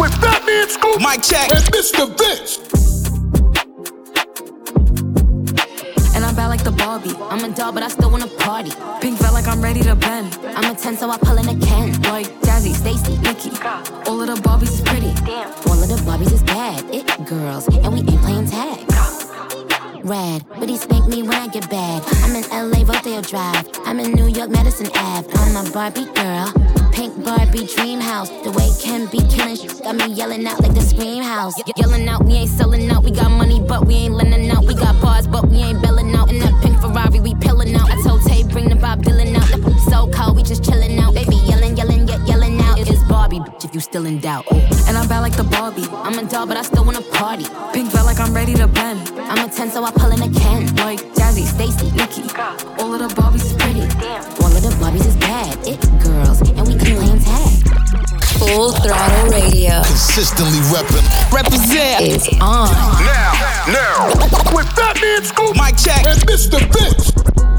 with 0.00 0.12
Fatman 0.12 0.68
Scoop, 0.68 1.00
Mike 1.00 1.22
check, 1.22 1.50
and 1.50 1.64
Mr. 1.66 2.08
Vince. 2.18 2.58
And 6.14 6.24
I'm 6.24 6.34
bad 6.34 6.48
like 6.48 6.64
the 6.64 6.70
Barbie. 6.70 7.14
I'm 7.30 7.44
a 7.44 7.54
doll, 7.54 7.72
but 7.72 7.82
I 7.82 7.88
still 7.88 8.10
wanna 8.10 8.26
party. 8.26 8.72
Pink 9.00 9.18
felt 9.18 9.34
like 9.34 9.46
I'm 9.46 9.60
ready 9.60 9.82
to 9.82 9.94
bend. 9.94 10.38
I'm 10.56 10.74
a 10.74 10.74
10, 10.74 10.96
so 10.96 11.10
I 11.10 11.18
pull 11.18 11.36
in 11.36 11.48
a 11.48 11.66
Ken. 11.66 11.92
Like 12.02 12.28
Jazzy, 12.40 12.74
Stacy, 12.74 13.16
Nikki. 13.18 13.50
All 14.08 14.20
of 14.20 14.26
the 14.26 14.40
Barbies 14.42 14.72
is 14.72 14.80
pretty. 14.80 15.12
Damn. 15.26 15.50
All 15.68 15.82
of 15.82 15.88
the 15.88 16.00
Barbies 16.06 16.32
is 16.32 16.42
bad. 16.42 16.84
It 16.94 17.06
girls, 17.26 17.68
and 17.68 17.92
we 17.92 18.00
ain't 18.00 18.22
playing 18.22 18.46
tag. 18.46 19.09
Rad, 20.04 20.44
but 20.58 20.68
he 20.68 20.76
spank 20.76 21.06
me 21.08 21.22
when 21.22 21.34
I 21.34 21.48
get 21.48 21.68
bad. 21.70 22.02
I'm 22.24 22.34
in 22.36 22.44
LA, 22.50 22.84
Rodeo 22.90 23.20
Drive. 23.22 23.68
I'm 23.84 24.00
in 24.00 24.12
New 24.12 24.28
York, 24.28 24.50
Madison 24.50 24.88
Ave. 24.94 25.28
I'm 25.34 25.66
a 25.66 25.70
Barbie 25.70 26.06
girl. 26.14 26.52
Pink 26.92 27.24
Barbie 27.24 27.66
dream 27.66 28.00
house. 28.00 28.30
The 28.44 28.50
way 28.52 28.70
Ken 28.80 29.06
be 29.06 29.18
killing 29.28 29.56
shit 29.56 29.82
got 29.82 29.96
me 29.96 30.06
yelling 30.12 30.46
out 30.46 30.60
like 30.60 30.74
the 30.74 30.80
scream 30.80 31.22
house. 31.22 31.56
Ye- 31.58 31.72
yelling 31.76 32.08
out, 32.08 32.24
we 32.24 32.34
ain't 32.34 32.50
selling 32.50 32.90
out. 32.90 33.04
We 33.04 33.10
got 33.10 33.30
money, 33.30 33.60
but 33.60 33.86
we 33.86 33.94
ain't 33.94 34.14
lending 34.14 34.50
out. 34.50 34.64
We 34.64 34.74
got 34.74 35.00
bars, 35.00 35.26
but 35.26 35.46
we 35.48 35.58
ain't 35.58 35.82
belling 35.82 36.14
out. 36.14 36.30
In 36.30 36.38
that 36.40 36.54
pink 36.62 36.80
Ferrari, 36.80 37.20
we 37.20 37.34
pillin' 37.34 37.74
out. 37.76 37.90
I 37.90 38.00
told 38.02 38.22
Tay, 38.22 38.44
bring 38.44 38.68
the 38.68 38.76
Bob 38.76 39.02
Dylan 39.02 39.34
out. 39.36 39.48
The 39.48 39.78
so 39.90 40.10
cold, 40.12 40.36
we 40.36 40.42
just 40.42 40.62
chillin' 40.62 40.98
out. 40.98 41.14
Baby, 41.14 41.36
yelling, 41.36 41.76
yelling, 41.76 42.08
yelling 42.26 42.60
out. 42.60 42.69
It's 43.32 43.38
bitch, 43.38 43.64
if 43.64 43.74
you 43.74 43.80
still 43.80 44.06
in 44.06 44.18
doubt. 44.18 44.44
Oh. 44.50 44.84
And 44.88 44.96
I'm 44.96 45.06
bad 45.06 45.20
like 45.20 45.36
the 45.36 45.44
Barbie. 45.44 45.86
I'm 45.92 46.18
a 46.18 46.28
doll, 46.28 46.46
but 46.46 46.56
I 46.56 46.62
still 46.62 46.84
wanna 46.84 47.02
party. 47.02 47.46
Pink 47.72 47.92
felt 47.92 48.06
like 48.06 48.18
I'm 48.18 48.34
ready 48.34 48.54
to 48.54 48.66
bend. 48.66 49.08
I'm 49.18 49.46
a 49.46 49.48
10, 49.48 49.70
so 49.70 49.84
I 49.84 49.92
pull 49.92 50.10
in 50.10 50.20
a 50.22 50.30
Ken. 50.40 50.66
Like 50.76 50.98
Jazzy, 51.14 51.46
Stacy, 51.46 51.90
Nikki. 51.94 52.22
All 52.82 52.92
of 52.92 52.98
the 52.98 53.08
Barbies 53.14 53.44
is 53.46 53.52
pretty. 53.54 53.86
All 54.42 54.50
of 54.50 54.62
the 54.62 54.74
Barbies 54.82 55.06
is 55.06 55.16
bad. 55.16 55.56
It 55.66 55.78
girls, 56.02 56.40
and 56.40 56.66
we 56.66 56.74
can 56.74 56.96
playing 56.98 57.20
tag. 57.20 57.70
Full 58.40 58.72
throttle 58.82 59.30
radio. 59.30 59.82
Consistently 59.84 60.58
reppin'. 60.74 61.06
Represent 61.30 62.02
is 62.02 62.26
on. 62.40 62.72
Now, 63.06 63.32
now, 63.70 64.08
with 64.54 64.66
Fatman 64.74 65.22
Scoop, 65.22 65.54
Mike 65.56 65.78
check, 65.78 66.04
and 66.04 66.18
Mr. 66.26 66.58
Vince. 66.74 67.14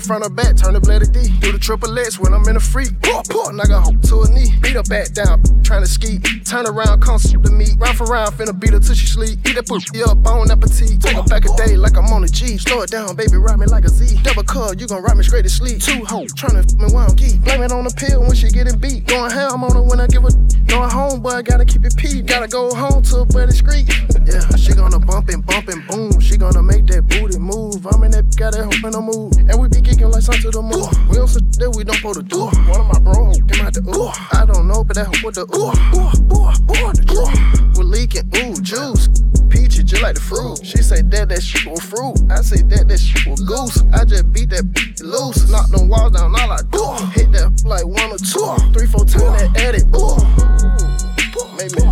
front 0.09 0.25
or 0.25 0.31
back, 0.31 0.57
turn 0.57 0.73
the 0.73 0.81
blade 0.81 1.03
of 1.03 1.13
D. 1.13 1.29
Do 1.45 1.53
the 1.53 1.59
triple 1.59 1.93
X 1.99 2.19
when 2.19 2.33
I'm 2.33 2.49
in 2.49 2.57
a 2.57 2.61
freak. 2.61 2.97
Poor, 3.03 3.21
poor, 3.29 3.53
knock 3.53 3.69
a 3.69 3.85
to 4.09 4.25
a 4.25 4.29
knee. 4.33 4.57
Beat 4.65 4.81
her 4.81 4.83
back 4.89 5.13
down, 5.13 5.45
trying 5.63 5.85
to 5.85 5.87
ski. 5.87 6.19
Turn 6.49 6.67
around, 6.67 7.05
come 7.05 7.19
soup 7.19 7.45
the 7.45 7.53
meat. 7.53 7.77
Round 7.77 7.97
for 7.99 8.09
round, 8.09 8.33
finna 8.33 8.59
beat 8.59 8.73
her 8.73 8.81
till 8.81 8.97
she 8.97 9.05
sleep. 9.05 9.37
Eat 9.45 9.61
that 9.61 9.69
pussy 9.69 10.03
up, 10.03 10.17
on 10.25 10.51
appetite. 10.51 10.97
Take 11.05 11.21
her 11.21 11.29
back 11.29 11.45
a 11.45 11.53
day 11.61 11.77
like 11.77 11.97
I'm 11.99 12.09
on 12.09 12.25
a 12.25 12.29
G. 12.29 12.57
Slow 12.57 12.81
it 12.81 12.91
down, 12.91 13.15
baby, 13.17 13.37
ride 13.37 13.61
me 13.61 13.67
like 13.67 13.85
a 13.85 13.93
Z. 13.93 14.17
Double 14.25 14.45
cut, 14.45 14.81
you 14.81 14.89
gon' 14.89 15.03
ride 15.03 15.19
me 15.19 15.25
straight 15.25 15.45
to 15.45 15.53
sleep. 15.53 15.85
Two 15.85 16.03
hoes, 16.09 16.33
tryna 16.33 16.65
f 16.65 16.73
me 16.81 16.89
while 16.89 17.05
I'm 17.05 17.15
geek. 17.15 17.45
Blame 17.45 17.63
it 17.63 17.73
on 17.73 17.85
the 17.85 17.93
pill 17.93 18.25
when 18.25 18.35
she 18.35 18.49
getting 18.49 18.81
beat. 18.81 19.05
Going 19.05 19.31
ham 19.31 19.63
on 19.63 19.77
her 19.77 19.83
when 19.83 20.01
I 20.01 20.07
give 20.09 20.25
her. 20.25 20.33
Home, 20.89 21.21
boy, 21.21 21.43
gotta 21.43 21.65
keep 21.65 21.85
it 21.85 21.97
pee. 21.97 22.23
Gotta 22.23 22.47
go 22.47 22.73
home 22.73 23.03
to 23.03 23.21
a 23.21 23.25
buddy 23.27 23.53
street. 23.53 23.89
Yeah, 24.25 24.47
she 24.57 24.73
gonna 24.73 24.99
bump 24.99 25.29
and 25.29 25.45
bump 25.45 25.69
and 25.69 25.85
boom. 25.89 26.21
She 26.21 26.37
gonna 26.37 26.63
make 26.63 26.87
that 26.87 27.03
booty 27.09 27.39
move. 27.39 27.85
I'm 27.87 28.03
in 28.05 28.13
that, 28.13 28.37
got 28.37 28.53
that 28.55 28.65
hoe 28.65 28.87
in 28.87 28.93
the 28.93 29.01
mood. 29.01 29.37
And 29.51 29.61
we 29.61 29.69
be 29.69 29.81
kicking 29.99 30.13
like 30.13 30.23
something 30.23 30.43
to 30.43 30.51
the 30.51 30.63
moon. 30.63 30.89
We 31.11 31.17
don't 31.17 31.29
sit 31.29 31.43
that 31.59 31.71
we 31.75 31.83
don't 31.85 31.97
supposed 31.97 32.21
to 32.21 32.27
do. 32.27 32.47
One 32.71 32.81
of 32.81 32.87
my 32.87 32.99
bro 33.03 33.33
came 33.51 33.67
out 33.67 33.75
the 33.75 33.83
ooh. 33.83 34.15
I 34.39 34.47
don't 34.47 34.69
know, 34.69 34.85
but 34.85 34.95
that 34.97 35.07
hoe 35.07 35.27
with 35.27 35.35
the 35.35 35.47
ooh, 35.51 35.75
ooh, 35.75 36.15
ooh, 36.31 36.55
ooh, 36.55 36.93
the 36.95 37.03
ooh. 37.19 37.27
We're 37.75 37.85
leaking, 37.85 38.31
ooh, 38.39 38.55
juice. 38.63 39.09
Peachy, 39.51 39.83
just 39.83 40.03
like 40.03 40.15
the 40.15 40.21
fruit. 40.21 40.65
She 40.65 40.79
say 40.79 41.03
that 41.03 41.29
that 41.31 41.43
shit 41.43 41.67
was 41.67 41.83
fruit. 41.83 42.15
I 42.31 42.43
say 42.43 42.63
that 42.63 42.87
that 42.89 42.99
shit 42.99 43.27
was 43.27 43.41
goose. 43.41 43.83
I 43.93 44.05
just 44.05 44.33
beat 44.33 44.51
that 44.51 44.65
loose. 45.03 45.51
Knock 45.51 45.71
them 45.71 45.89
walls 45.89 46.13
down, 46.13 46.35
all 46.35 46.53
I 46.53 46.63
do. 46.71 46.85
Hit 47.19 47.33
that 47.33 47.65
like 47.65 47.87
one 47.87 48.13
or 48.15 48.23
two. 48.23 48.55
Three, 48.73 48.87
four 48.87 49.05
times 49.05 49.43
that 49.43 49.51
edit. 49.59 49.85
Ooh. 49.97 50.15
Make 51.59 51.75
me. 51.75 51.83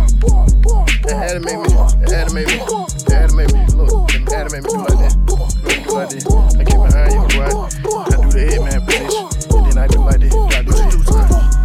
That 1.03 1.15
had 1.17 1.33
to 1.35 1.39
make 1.39 1.59
me. 1.59 1.67
That 2.07 2.11
had 2.11 2.27
to 2.29 2.33
make 2.33 2.47
me. 2.47 3.06
Make 3.37 3.53
me. 3.53 3.65
Look, 3.75 3.91
me 4.51 4.61
do 4.61 4.77
like 4.77 4.97
that. 4.97 5.13
Do 5.27 5.93
like 5.93 6.09
this. 6.09 6.25
I 6.25 6.63
get 6.63 6.73
behind 6.73 7.13
you, 7.13 7.39
right? 7.39 7.53
I 7.53 8.17
do 8.17 8.31
the 8.31 8.41
head 8.49 8.61
man 8.63 8.81
position. 8.81 9.25
And 9.55 9.71
then 9.71 9.77
I 9.77 9.87
do 9.87 9.99
like 9.99 10.19
this. 10.19 10.33
I 10.33 10.63
do 10.63 11.56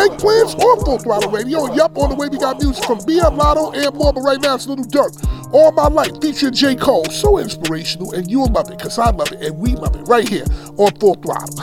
Eggplants 0.00 0.58
on 0.58 0.84
Full 0.86 0.98
Throttle 0.98 1.30
Radio. 1.30 1.66
And 1.66 1.76
yup, 1.76 1.98
on 1.98 2.08
the 2.08 2.14
way 2.14 2.28
we 2.28 2.38
got 2.38 2.58
music 2.62 2.82
from 2.84 3.00
BM 3.00 3.36
Lotto 3.36 3.72
and 3.72 3.94
more, 3.94 4.14
but 4.14 4.22
right 4.22 4.40
now 4.40 4.54
it's 4.54 4.66
Lil 4.66 4.78
Durk. 4.78 5.12
All 5.52 5.72
My 5.72 5.88
Life 5.88 6.22
featuring 6.22 6.54
J. 6.54 6.74
Cole. 6.74 7.04
So 7.06 7.36
inspirational, 7.36 8.12
and 8.14 8.30
you'll 8.30 8.50
love 8.50 8.70
it, 8.70 8.78
because 8.78 8.98
I 8.98 9.10
love 9.10 9.30
it, 9.30 9.42
and 9.42 9.58
we 9.58 9.74
love 9.74 9.94
it, 9.94 10.08
right 10.08 10.26
here 10.26 10.46
on 10.78 10.94
Full 10.96 11.16
Throttle. 11.16 11.60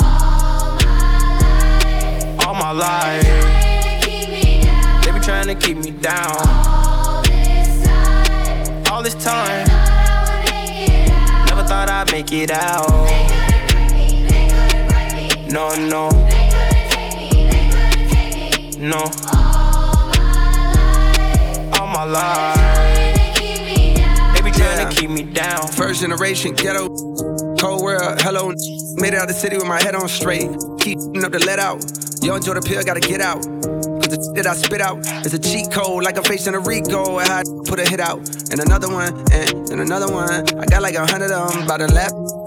all 2.45 2.53
my 2.53 2.71
life. 2.71 3.23
They 4.03 5.11
be 5.11 5.19
trying 5.19 5.47
to 5.47 5.55
keep 5.55 5.77
me 5.77 5.89
down. 5.89 6.37
All 8.91 9.01
this 9.01 9.15
time. 9.15 9.67
Never 11.47 11.63
thought 11.63 11.89
I'd 11.89 12.11
make 12.11 12.31
it 12.31 12.51
out. 12.51 12.87
No, 15.49 15.73
no. 15.87 16.36
No. 18.77 18.97
All 21.73 21.87
my 21.87 22.03
life. 22.03 23.35
They 24.35 24.41
be 24.43 24.51
trying 24.51 24.87
to 24.87 24.95
keep 24.95 25.09
me 25.09 25.23
down. 25.23 25.67
First 25.69 26.01
generation 26.01 26.53
ghetto, 26.53 26.87
cold 27.57 27.81
world, 27.81 28.21
hello. 28.21 28.53
Made 28.97 29.13
it 29.13 29.19
out 29.19 29.29
the 29.29 29.33
city 29.33 29.57
with 29.57 29.65
my 29.65 29.81
head 29.81 29.95
on 29.95 30.07
straight. 30.07 30.51
Keep 30.79 30.99
up 31.23 31.31
the 31.31 31.43
let 31.47 31.57
out. 31.57 31.83
Yo, 32.21 32.35
enjoy 32.35 32.53
the 32.53 32.61
pill, 32.61 32.83
gotta 32.83 32.99
get 32.99 33.19
out. 33.19 33.41
Cause 33.41 34.13
the 34.13 34.33
that 34.35 34.45
I 34.45 34.53
spit 34.53 34.81
out 34.81 34.99
is 35.25 35.33
a 35.33 35.39
cheat 35.39 35.71
code, 35.71 36.03
like 36.03 36.15
I'm 36.17 36.23
facing 36.23 36.53
a 36.53 36.59
Rico. 36.59 37.17
I 37.17 37.25
had 37.25 37.45
to 37.45 37.63
put 37.65 37.79
a 37.79 37.89
hit 37.89 37.99
out. 37.99 38.19
And 38.51 38.59
another 38.59 38.89
one, 38.89 39.09
and, 39.31 39.69
and 39.71 39.81
another 39.81 40.11
one. 40.11 40.29
I 40.29 40.65
got 40.65 40.83
like 40.83 40.93
a 40.93 41.07
hundred 41.07 41.31
of 41.31 41.51
them 41.51 41.65
by 41.65 41.77
the 41.77 41.87
lap. 41.91 42.13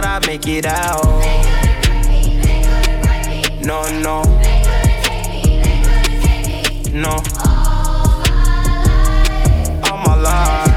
thought 0.00 0.22
I'd 0.22 0.26
make 0.26 0.46
it 0.46 0.66
out. 0.66 1.02
No, 3.64 3.82
no. 4.00 4.22
No. 6.92 7.14
All 9.84 9.98
my 9.98 10.14
life. 10.14 10.68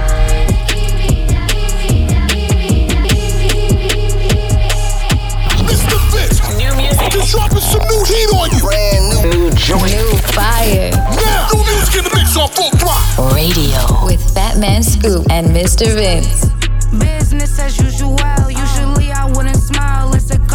Mr. 5.67 5.97
Vince. 6.11 6.39
New 6.57 6.73
music. 6.75 7.11
Just 7.11 7.31
dropping 7.31 7.59
some 7.59 7.81
new 7.89 8.03
heat 8.05 8.29
on 8.33 8.49
you. 8.51 8.59
Brand 8.59 9.05
new. 9.23 9.51
New 9.51 10.17
fire. 10.33 10.91
Now, 10.91 11.47
new 11.53 11.63
music 11.63 11.95
in 11.97 12.03
the 12.05 12.11
mix 12.15 12.37
on 12.37 12.49
full 12.49 12.71
throttle. 12.71 13.35
Radio 13.35 14.05
with 14.05 14.21
Fatman 14.33 14.83
Scoop 14.83 15.29
and 15.29 15.47
Mr. 15.47 15.93
Vince. 15.93 16.49
Business 16.97 17.59
as 17.59 17.77
usual. 17.79 18.40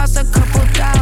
It's 0.09 0.17
a 0.17 0.25
couple 0.25 0.61
thousands 0.67 0.96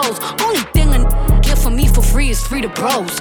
Only 0.00 0.60
thing 0.72 0.94
a 0.94 1.40
get 1.42 1.58
for 1.58 1.70
me 1.70 1.86
for 1.86 2.00
free 2.00 2.30
is 2.30 2.40
free 2.46 2.62
to 2.62 2.68
bros. 2.68 3.20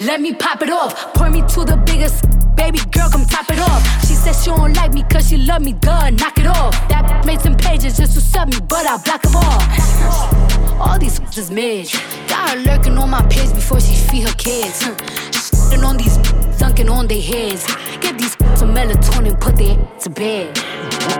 Let 0.00 0.20
me 0.20 0.34
pop 0.34 0.60
it 0.60 0.70
off, 0.70 1.14
pour 1.14 1.30
me 1.30 1.42
to 1.42 1.64
the 1.64 1.76
biggest. 1.86 2.24
Baby 2.56 2.80
girl, 2.90 3.08
come 3.10 3.24
top 3.26 3.48
it 3.50 3.60
off. 3.60 3.82
She 4.06 4.14
said 4.14 4.32
she 4.32 4.50
don't 4.50 4.72
like 4.74 4.92
me 4.92 5.04
cause 5.04 5.28
she 5.28 5.36
love 5.36 5.62
me, 5.62 5.74
duh, 5.74 6.10
knock 6.10 6.38
it 6.38 6.46
off. 6.46 6.74
That 6.88 7.24
made 7.24 7.40
some 7.40 7.56
pages 7.56 7.96
just 7.96 8.14
to 8.14 8.20
sub 8.20 8.48
me, 8.48 8.58
but 8.68 8.86
I 8.86 8.96
block 9.04 9.22
them 9.22 9.36
all. 9.36 10.82
All 10.82 10.98
these 10.98 11.20
is 11.38 11.50
mid. 11.50 11.88
Got 12.28 12.50
her 12.50 12.56
lurking 12.58 12.98
on 12.98 13.10
my 13.10 13.24
page 13.28 13.54
before 13.54 13.80
she 13.80 13.94
feed 13.94 14.26
her 14.28 14.34
kids. 14.34 14.84
Shitting 15.66 15.84
on 15.84 15.96
these 15.96 16.16
dunking 16.58 16.88
on 16.88 17.06
their 17.08 17.20
heads. 17.20 17.66
Get 18.00 18.18
these 18.18 18.36
some 18.54 18.74
melatonin, 18.74 19.38
put 19.40 19.56
their 19.56 19.76
to 20.00 20.10
bed. 20.10 20.54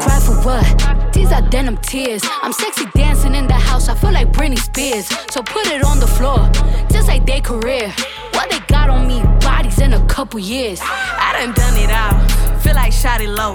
Cry 0.01 0.21
for 0.21 0.37
what? 0.45 1.13
These 1.13 1.33
are 1.33 1.43
denim 1.51 1.77
tears. 1.79 2.23
I'm 2.43 2.53
sexy 2.53 2.85
dancing 2.95 3.35
in 3.35 3.47
the 3.47 3.55
house, 3.55 3.89
I 3.89 3.95
feel 3.95 4.13
like 4.13 4.29
Britney 4.33 4.59
Spears. 4.59 5.07
So 5.31 5.43
put 5.43 5.67
it 5.67 5.83
on 5.85 5.99
the 5.99 6.07
floor, 6.07 6.49
just 6.91 7.09
like 7.09 7.27
their 7.27 7.41
career. 7.41 7.93
What 8.33 8.51
they 8.51 8.61
got 8.69 8.89
on 8.89 9.09
me, 9.09 9.23
bodies 9.41 9.81
in 9.81 9.95
a 9.95 10.07
couple 10.07 10.39
years. 10.39 10.81
I 10.83 11.33
done 11.33 11.53
done 11.55 11.77
it 11.77 11.91
all. 11.91 12.59
Feel 12.61 12.75
like 12.75 12.93
shot 12.93 13.21
it 13.21 13.31
low. 13.31 13.53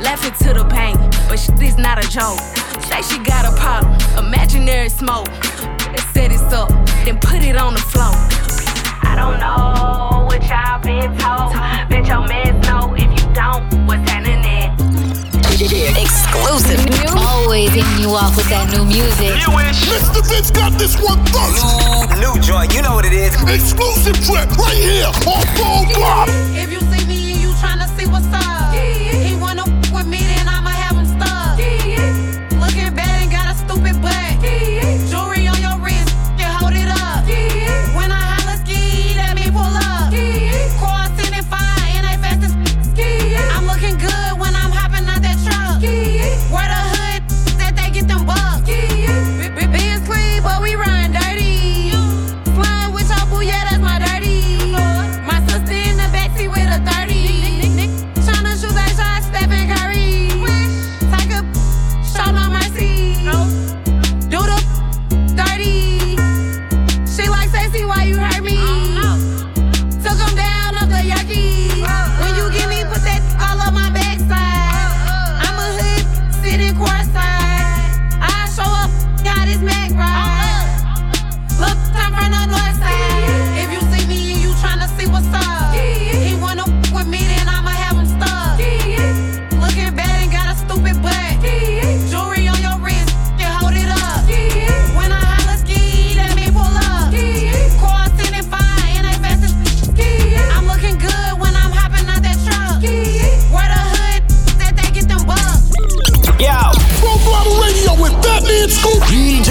Laughing 0.00 0.32
to 0.46 0.54
the 0.54 0.64
pain, 0.64 0.96
but 1.28 1.38
shit 1.38 1.60
is 1.62 1.78
not 1.78 2.04
a 2.04 2.08
joke. 2.10 2.40
Say 2.88 3.02
she 3.02 3.18
got 3.22 3.44
a 3.46 3.56
problem, 3.60 3.94
imaginary 4.26 4.88
smoke. 4.88 5.28
Set 6.12 6.32
it 6.32 6.52
up, 6.52 6.68
then 7.04 7.18
put 7.20 7.42
it 7.42 7.56
on 7.56 7.74
the 7.74 7.80
floor. 7.80 8.12
I 9.04 9.14
don't 9.16 9.40
know 9.40 10.11
what 10.32 10.48
y'all 10.48 10.80
been 10.80 11.12
told. 11.18 11.52
Bet 11.92 12.08
your 12.08 12.26
mans 12.26 12.66
know 12.66 12.94
if 12.96 13.04
you 13.04 13.34
don't, 13.36 13.62
what's 13.86 14.08
happening. 14.08 14.72
Exclusive. 15.60 16.80
Always 17.14 17.70
hitting 17.70 17.98
you 18.00 18.10
off 18.16 18.36
with 18.36 18.48
that 18.48 18.72
new 18.72 18.84
music. 18.84 19.36
Mr. 19.92 20.24
Vince 20.26 20.50
got 20.50 20.72
this 20.80 20.96
one 20.96 21.20
first. 21.28 21.60
New, 22.16 22.32
new 22.32 22.40
joint, 22.40 22.72
you 22.74 22.80
know 22.80 22.94
what 22.94 23.04
it 23.04 23.12
is. 23.12 23.36
Exclusive 23.44 24.16
trip 24.24 24.48
right 24.56 24.80
here 24.80 25.12
on 25.28 25.44
Full 25.52 25.84
Block. 25.94 26.28
If 26.56 26.72
you 26.72 26.80
see 26.80 27.04
me 27.06 27.32
and 27.32 27.40
you 27.42 27.50
tryna 27.60 27.86
see 27.98 28.06
what's 28.06 28.26
up, 28.32 28.61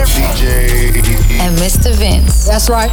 DJ. 0.06 1.02
DJ. 1.02 1.40
And 1.40 1.58
Mr. 1.58 1.94
Vince. 1.96 2.46
That's 2.46 2.70
right. 2.70 2.92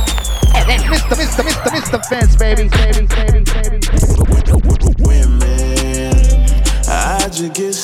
And 0.54 0.68
then 0.68 0.80
Mr. 0.80 1.14
Mr. 1.16 1.42
Mr. 1.44 1.70
Mr. 1.70 2.00
Vince, 2.08 2.36
baby, 2.36 2.68
baby, 2.68 3.06
baby, 3.06 3.44
baby. 3.44 3.80
Women, 5.04 6.14
I 6.88 7.28
just 7.28 7.54
get 7.54 7.74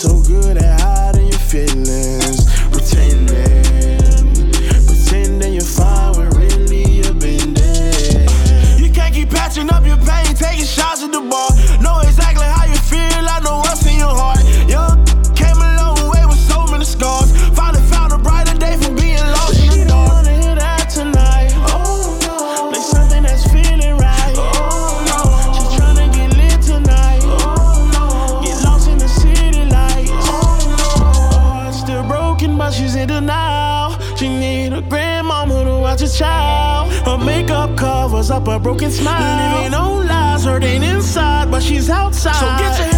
up 38.34 38.48
a 38.48 38.58
broken 38.58 38.90
smile. 38.90 39.56
Living 39.56 39.70
no 39.70 39.98
lies, 39.98 40.44
hurting 40.44 40.82
inside, 40.82 41.50
but 41.50 41.62
she's 41.62 41.88
outside. 41.88 42.34
So 42.34 42.46
get 42.58 42.92
your 42.92 42.93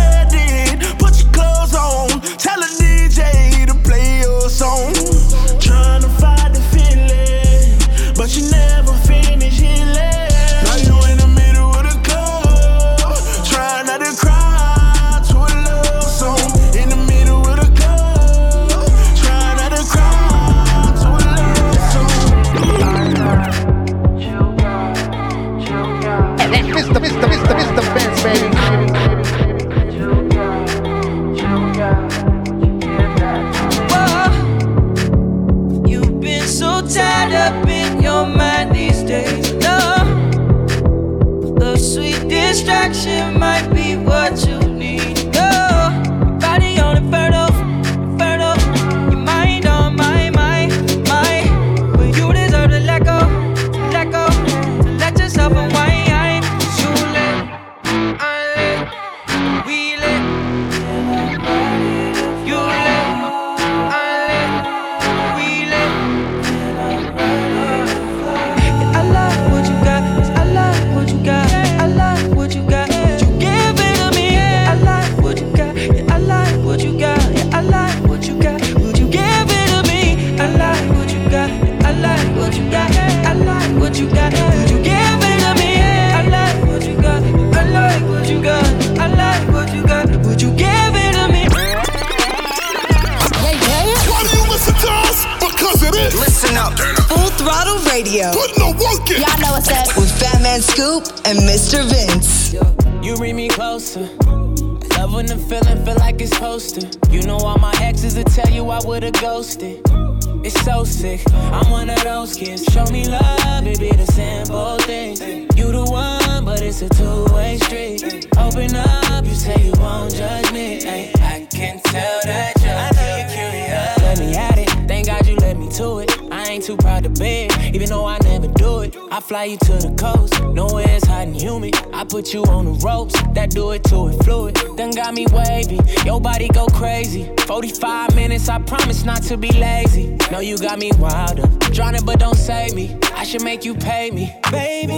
I'm 111.07 111.71
one 111.71 111.89
of 111.89 112.03
those 112.03 112.35
kids. 112.35 112.65
Show 112.65 112.85
me 112.87 113.09
love, 113.09 113.65
it 113.65 113.79
be 113.79 113.91
the 113.91 114.07
simple 114.07 114.77
things. 114.79 115.21
You 115.57 115.71
the 115.71 115.85
one, 115.85 116.45
but 116.45 116.61
it's 116.61 116.83
a 116.83 116.89
two-way 116.89 117.59
street. 117.59 118.27
Open 118.37 118.75
up, 118.75 119.25
you 119.25 119.35
say 119.35 119.55
you 119.67 119.73
won't 119.79 120.13
judge 120.13 120.51
me. 120.53 120.85
Ay, 120.85 121.13
I 121.21 121.47
can 121.49 121.81
tell 121.81 122.21
that 122.25 122.55
you're 122.59 123.29
curious. 123.33 123.99
Let 123.99 124.19
me 124.19 124.35
at 124.35 124.59
it. 124.59 124.69
Thank 124.89 125.07
God 125.07 125.25
you 125.29 125.37
let 125.37 125.57
me 125.57 125.69
to 125.73 126.01
it. 126.01 126.11
I 126.33 126.49
ain't 126.49 126.65
too 126.65 126.77
proud 126.77 127.05
to 127.05 127.11
beg, 127.11 127.53
even 127.73 127.89
though 127.89 128.05
I 128.05 128.19
never 128.25 128.49
do 128.49 128.81
it. 128.81 128.97
I 129.13 129.21
fly 129.21 129.45
you 129.45 129.59
to 129.59 129.73
the 129.75 129.95
coast, 129.97 130.43
nowhere 130.55 130.87
it's 130.89 131.07
hot 131.07 131.29
and 131.29 131.41
humid. 131.41 131.77
I 131.97 132.05
put 132.05 132.35
you 132.35 132.43
on 132.45 132.67
the 132.67 132.73
ropes, 132.87 133.15
that 133.33 133.49
do 133.51 133.71
it 133.71 133.83
to 133.85 134.09
it 134.09 134.23
fluid. 134.23 134.55
Done 134.77 134.91
got 134.91 135.15
me 135.15 135.27
wavy, 135.33 135.81
your 136.05 136.21
body 136.21 136.49
go 136.49 136.67
crazy. 136.67 137.31
45 137.47 138.15
minutes, 138.15 138.51
I 138.51 138.59
promise 138.59 139.03
not 139.05 139.23
to 139.25 139.39
be 139.39 139.51
lazy. 139.53 140.15
No, 140.31 140.41
you 140.41 140.59
got 140.59 140.79
me 140.79 140.93
wilder, 140.99 141.47
drowning 141.73 142.05
but 142.05 142.21
don't 142.21 142.37
save 142.37 142.75
me. 142.75 142.99
I 143.15 143.25
should 143.25 143.43
make 143.43 143.65
you 143.65 143.75
pay 143.75 144.11
me, 144.11 144.31
baby. 144.51 144.93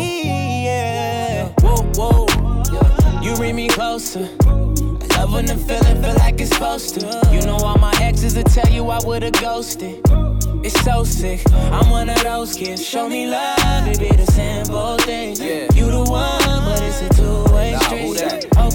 Yeah, 0.67 1.53
whoa, 1.61 1.85
whoa. 1.95 3.23
You 3.23 3.37
bring 3.37 3.55
me 3.55 3.69
closer. 3.69 4.29
Love 5.15 5.35
when 5.35 5.47
the 5.47 5.57
feeling 5.57 6.03
feel 6.03 6.15
like 6.17 6.41
it's 6.41 6.51
supposed 6.51 6.99
to. 6.99 7.29
You 7.33 7.43
know 7.43 7.59
all 7.59 7.79
my 7.79 7.95
exes 8.01 8.35
will 8.37 8.43
tell 8.43 8.73
you 8.73 8.89
I 8.89 8.99
would've 9.05 9.35
ghosted. 9.35 10.01
It's 10.65 10.81
so 10.81 11.05
sick. 11.05 11.41
I'm 11.53 11.91
one 11.91 12.09
of 12.09 12.21
those 12.25 12.57
kids. 12.57 12.85
Show 12.85 13.09
me 13.09 13.29
love, 13.29 13.87
it 13.87 14.01
be 14.01 14.09
the 14.09 14.27
simple 14.27 14.97
things. 14.99 15.41
You 15.41 15.91
the 15.91 16.03
one, 16.03 16.38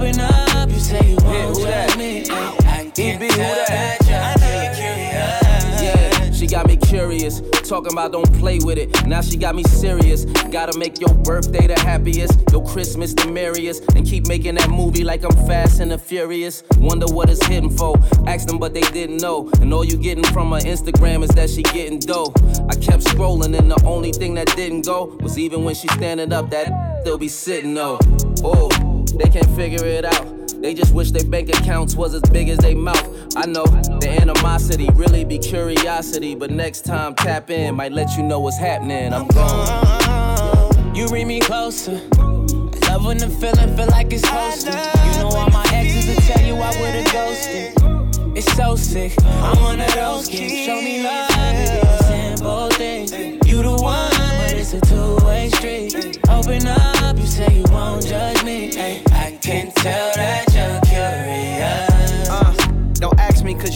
Open 0.04 0.20
up, 0.20 0.70
you 0.70 0.80
say 0.80 1.00
you 1.12 1.18
Yeah, 1.22 1.46
won't 1.46 1.63
that? 1.63 1.88
judge 1.88 1.98
me. 1.98 2.26
I 2.68 2.92
can 2.94 3.22
who 3.22 3.28
tell 3.30 3.38
that? 3.38 4.00
that 4.02 4.66
you're 4.66 4.76
curious. 4.76 5.82
Yeah, 5.82 6.32
she 6.34 6.46
got 6.46 6.68
me 6.68 6.76
curious. 6.76 7.39
Talking 7.70 7.94
about 7.94 8.12
don't 8.12 8.30
play 8.38 8.60
with 8.60 8.78
it. 8.78 9.08
Now 9.08 9.22
she 9.22 9.38
got 9.38 9.56
me 9.56 9.63
serious. 9.63 10.26
Gotta 10.52 10.78
make 10.78 11.00
your 11.00 11.13
birthday 11.24 11.68
the 11.68 11.80
happiest, 11.80 12.38
your 12.52 12.66
Christmas 12.66 13.13
the 13.13 13.32
merriest, 13.32 13.96
and 13.96 14.06
keep 14.06 14.28
making 14.28 14.56
that 14.56 14.70
movie 14.70 15.06
like 15.06 15.24
I'm 15.24 15.32
fast 15.48 15.80
and 15.80 15.92
the 15.92 15.98
furious. 15.98 16.63
Wonder 16.80 17.06
what 17.08 17.30
it's 17.30 17.46
hitting 17.46 17.70
for. 17.70 17.96
Ask 18.28 18.50
them, 18.50 18.60
but 18.60 18.74
they 18.74 18.82
didn't 18.82 19.22
know. 19.22 19.50
And 19.62 19.74
all 19.74 19.86
you 19.86 19.96
getting 19.96 20.26
from 20.26 20.52
her 20.52 20.60
Instagram 20.60 21.24
is 21.24 21.30
that 21.30 21.50
she 21.50 21.63
getting 21.63 22.00
dough. 22.00 22.34
I 22.70 22.76
kept 22.76 23.04
scrolling, 23.06 23.58
and 23.58 23.72
the 23.72 23.82
only 23.86 24.12
thing 24.12 24.34
that 24.34 24.48
didn't 24.58 24.86
go 24.86 25.18
was 25.22 25.39
even 25.39 25.63
when 25.63 25.76
she 25.76 25.88
standing 25.88 26.34
up, 26.34 26.50
that 26.50 27.00
still 27.04 27.18
be 27.18 27.30
sitting 27.30 27.74
though. 27.74 28.00
Oh, 28.44 28.68
they 29.17 29.30
can't 29.30 29.49
figure 29.56 29.86
it 29.86 30.06
out. 30.06 30.62
They 30.62 30.73
just 30.73 30.93
wish 30.93 31.12
their 31.12 31.26
bank 31.26 31.49
accounts 31.49 31.95
was 31.95 32.13
as 32.13 32.21
big 32.32 32.49
as 32.49 32.58
they 32.60 32.73
mouth. 32.73 33.36
I 33.36 33.45
know 33.45 33.65
the 33.65 34.10
animosity 34.10 34.89
really 34.93 35.26
be 35.26 35.38
curiosity, 35.38 36.36
but 36.36 36.52
next 36.52 36.86
time 36.86 37.15
tap 37.15 37.49
in, 37.49 37.76
might 37.76 37.91
let 37.91 38.15
you 38.15 38.23
know 38.23 38.39
what's 38.39 38.58
happening. 38.58 39.13
I'm 39.13 39.28
gone. 39.28 40.95
You 40.95 41.08
read 41.08 41.26
me 41.26 41.39
closer. 41.39 41.99
Love 42.88 43.06
when 43.06 43.17
the 43.17 43.30
feeling 43.41 43.76
feel 43.76 43.88
like 43.88 44.13
it's 44.13 44.21
to. 44.21 44.69
You 44.69 45.19
know 45.19 45.30
all 45.36 45.49
my 45.49 45.65
exes 45.73 46.08
will 46.08 46.21
tell 46.21 46.45
you 46.45 46.56
I 46.56 46.69
would've 46.80 47.12
ghosted. 47.12 48.38
It's 48.38 48.52
so 48.54 48.76
sick. 48.76 49.13
I'm 49.26 49.62
one 49.62 49.82
of 49.82 49.93
those 49.93 50.28
kids. 50.28 50.65
Show 50.65 50.82
me 50.82 51.04
love, 51.04 51.32
simple 52.06 52.69
things. 52.69 53.12
You 53.47 53.63
the 53.63 53.76
one, 53.82 54.12
but 54.12 54.54
it's 54.54 54.73
a 54.73 54.82
two-way 54.82 55.49
street. 55.49 56.19
Open 56.30 56.67
up, 56.67 56.92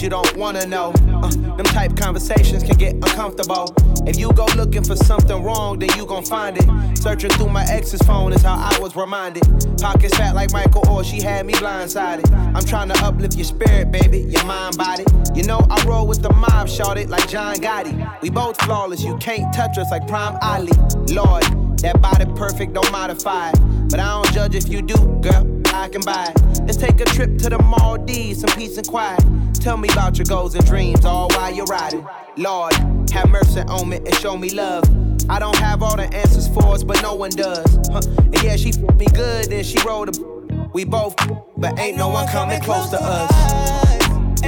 you 0.02 0.10
don't 0.10 0.36
wanna 0.38 0.66
know. 0.66 0.92
Uh, 1.08 1.30
them 1.30 1.66
type 1.66 1.96
conversations 1.98 2.64
can 2.64 2.78
get 2.78 2.94
uncomfortable. 2.96 3.74
If 4.06 4.20
you 4.20 4.32
go 4.34 4.46
looking 4.56 4.84
for 4.84 4.96
something 4.96 5.44
wrong, 5.44 5.80
then 5.80 5.90
you 5.98 6.06
gon' 6.06 6.24
find 6.24 6.58
it. 6.58 6.98
Searching 6.98 7.30
through 7.32 7.50
my 7.50 7.66
ex's 7.70 8.02
phone 8.02 8.34
is 8.34 8.42
how 8.42 8.56
I 8.56 8.80
was 8.80 8.96
reminded. 8.96 9.44
Pockets 9.80 10.16
fat 10.18 10.36
like 10.36 10.52
Michael 10.52 10.88
or 10.90 11.04
she 11.04 11.22
had 11.22 11.46
me 11.46 11.54
blindsided. 11.54 12.32
I'm 12.56 12.64
trying 12.64 12.90
to 12.90 13.06
uplift 13.06 13.36
your 13.36 13.46
spirit, 13.46 13.92
baby, 13.92 14.20
your 14.20 14.46
mind, 14.46 14.78
body. 14.78 15.06
You 15.34 15.44
know 15.44 15.66
I 15.70 15.84
roll 15.86 16.08
with 16.08 16.22
the 16.22 16.34
mob, 16.34 16.70
shot 16.70 16.98
it 16.98 17.10
like 17.10 17.28
John 17.30 17.56
Gotti. 17.56 18.22
We 18.22 18.30
both 18.30 18.62
flawless, 18.62 19.04
you 19.04 19.18
can't 19.18 19.54
touch 19.54 19.78
us 19.78 19.90
like 19.92 20.08
Prime 20.08 20.38
Ali. 20.42 20.72
Lord, 21.10 21.44
that 21.80 22.00
body 22.02 22.26
perfect, 22.36 22.74
don't 22.74 22.92
modify 22.92 23.50
it. 23.50 23.60
But 23.90 24.00
I 24.00 24.22
don't 24.22 24.34
judge 24.34 24.56
if 24.56 24.70
you 24.70 24.82
do, 24.82 24.96
girl. 25.22 25.58
I 25.74 25.90
can 25.90 26.02
buy 26.02 26.34
it. 26.36 26.62
Let's 26.62 26.78
take 26.78 27.00
a 27.00 27.06
trip 27.06 27.38
to 27.40 27.50
the 27.50 27.60
Maldives, 27.60 28.42
some 28.42 28.56
peace 28.58 28.78
and 28.78 28.88
quiet. 28.88 29.24
Tell 29.68 29.76
me 29.76 29.90
about 29.90 30.18
your 30.18 30.24
goals 30.24 30.56
and 30.56 30.66
dreams, 30.66 31.04
all 31.04 31.28
while 31.32 31.54
you're 31.54 31.66
riding. 31.66 32.08
Lord, 32.38 32.74
have 33.12 33.28
mercy 33.30 33.60
on 33.68 33.90
me 33.90 33.98
and 33.98 34.16
show 34.16 34.38
me 34.38 34.50
love. 34.52 34.86
I 35.30 35.40
don't 35.40 35.58
have 35.58 35.84
all 35.84 35.98
the 35.98 36.04
answers 36.04 36.48
for 36.48 36.68
us, 36.68 36.84
but 36.84 37.02
no 37.02 37.16
one 37.16 37.32
does. 37.32 37.78
Huh. 37.92 38.00
And 38.18 38.42
yeah, 38.42 38.56
she 38.56 38.70
f- 38.70 38.96
me 38.96 39.08
good, 39.08 39.50
then 39.50 39.66
she 39.66 39.78
rolled 39.86 40.18
a. 40.18 40.68
We 40.72 40.86
both, 40.86 41.16
but 41.58 41.78
ain't 41.80 41.98
no 41.98 42.08
one 42.08 42.30
coming 42.30 42.62
close 42.62 42.92
to 42.92 42.98
us. 42.98 44.40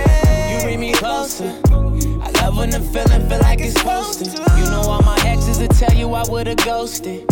You 0.54 0.62
bring 0.62 0.80
me 0.80 0.94
closer. 0.94 1.50
I 2.24 2.32
love 2.42 2.56
when 2.56 2.70
the 2.70 2.80
feeling 2.80 3.28
feel 3.28 3.40
like 3.40 3.60
it's 3.60 3.74
supposed 3.74 4.24
to. 4.24 4.32
You 4.58 4.72
know 4.72 4.84
all 4.88 5.02
my 5.02 5.22
exes 5.26 5.60
will 5.60 5.68
tell 5.68 5.94
you 5.94 6.14
I 6.14 6.24
would've 6.30 6.56
ghosted. 6.64 7.28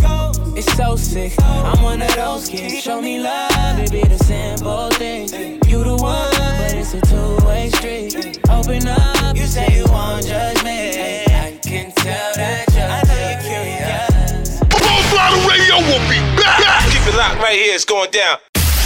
It's 0.57 0.73
so 0.73 0.95
sick. 0.95 1.33
I'm 1.43 1.83
one 1.83 2.01
of 2.01 2.15
those 2.15 2.49
kids. 2.49 2.81
Show 2.81 2.99
me 2.99 3.19
love, 3.19 3.77
it 3.77 3.91
be 3.91 4.01
the 4.01 4.17
simple 4.17 4.89
things. 4.89 5.31
You 5.69 5.83
the 5.83 5.95
one, 6.01 6.31
but 6.33 6.73
it's 6.73 6.95
a 6.95 7.01
two-way 7.01 7.69
street. 7.69 8.39
Open 8.49 8.87
up, 8.87 9.37
you 9.37 9.45
say 9.45 9.67
you 9.77 9.85
won't 9.85 10.25
judge 10.25 10.63
me. 10.63 11.25
I 11.29 11.59
can 11.61 11.91
tell 11.91 12.33
that 12.33 12.65
you're 12.73 13.37
curious. 13.45 14.57
Full 14.81 15.01
Throttle 15.13 15.45
Radio 15.45 15.77
will 15.77 16.01
be 16.09 16.17
back. 16.41 16.89
Keep 16.89 17.05
it 17.05 17.15
locked 17.15 17.37
right 17.37 17.53
here. 17.53 17.75
It's 17.75 17.85
going 17.85 18.09
down. 18.09 18.39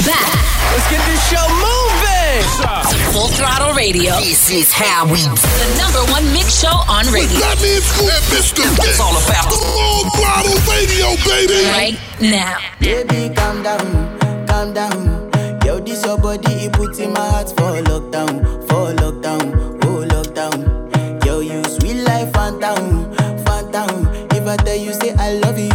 Back. 0.03 0.27
Let's 0.75 0.91
get 0.91 0.99
this 1.07 1.23
show 1.31 1.47
moving. 1.55 3.00
Full 3.12 3.28
Throttle 3.28 3.74
Radio. 3.76 4.15
This 4.21 4.50
is 4.50 4.71
how 4.71 5.06
we 5.06 5.17
do. 5.19 5.36
The 5.36 5.76
number 5.78 6.00
one 6.12 6.24
mix 6.32 6.62
show 6.62 6.71
on 6.88 7.06
radio. 7.12 7.39
That 7.43 7.60
means 7.62 7.84
Scoop 7.84 8.08
and 8.08 8.26
Mr. 8.32 8.63
It's 8.88 9.00
all 9.00 9.15
about 9.19 9.52
Full 9.52 10.08
Throttle 10.15 10.60
Radio, 10.71 11.08
baby. 11.28 11.60
right 11.76 12.00
now. 12.21 12.58
Baby, 12.80 13.34
calm 13.36 13.63
down, 13.63 14.47
calm 14.47 14.74
down. 14.74 15.30
Yo, 15.65 15.80
this 15.80 16.06
your 16.06 16.17
body, 16.17 16.65
it 16.65 16.74
puts 16.74 17.00
in 17.00 17.12
my 17.13 17.19
heart 17.19 17.50
for 17.50 17.76
lockdown, 17.84 18.43
for 18.67 18.93
lockdown, 18.95 19.43
oh 19.86 20.06
lockdown. 20.08 21.26
Yo, 21.26 21.39
you 21.41 21.63
sweet 21.65 22.04
life, 22.04 22.32
phantom, 22.34 23.13
phantom. 23.43 24.08
If 24.32 24.47
I 24.47 24.56
tell 24.58 24.76
you 24.76 24.93
say 24.93 25.13
I 25.15 25.34
love 25.34 25.60
you, 25.60 25.70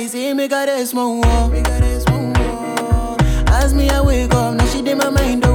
see 0.00 0.28
eh, 0.28 0.32
wall. 1.20 1.48
Me 1.50 1.60
got 1.60 1.82
a 1.82 2.00
small 2.00 2.32
wall. 2.32 3.16
As 3.48 3.74
me, 3.74 3.90
I 3.90 4.00
wake 4.00 4.32
up, 4.32 4.54
now 4.56 4.66
she 4.66 4.80
did 4.80 4.96
my 4.96 5.10
mind 5.10 5.42
don't 5.42 5.51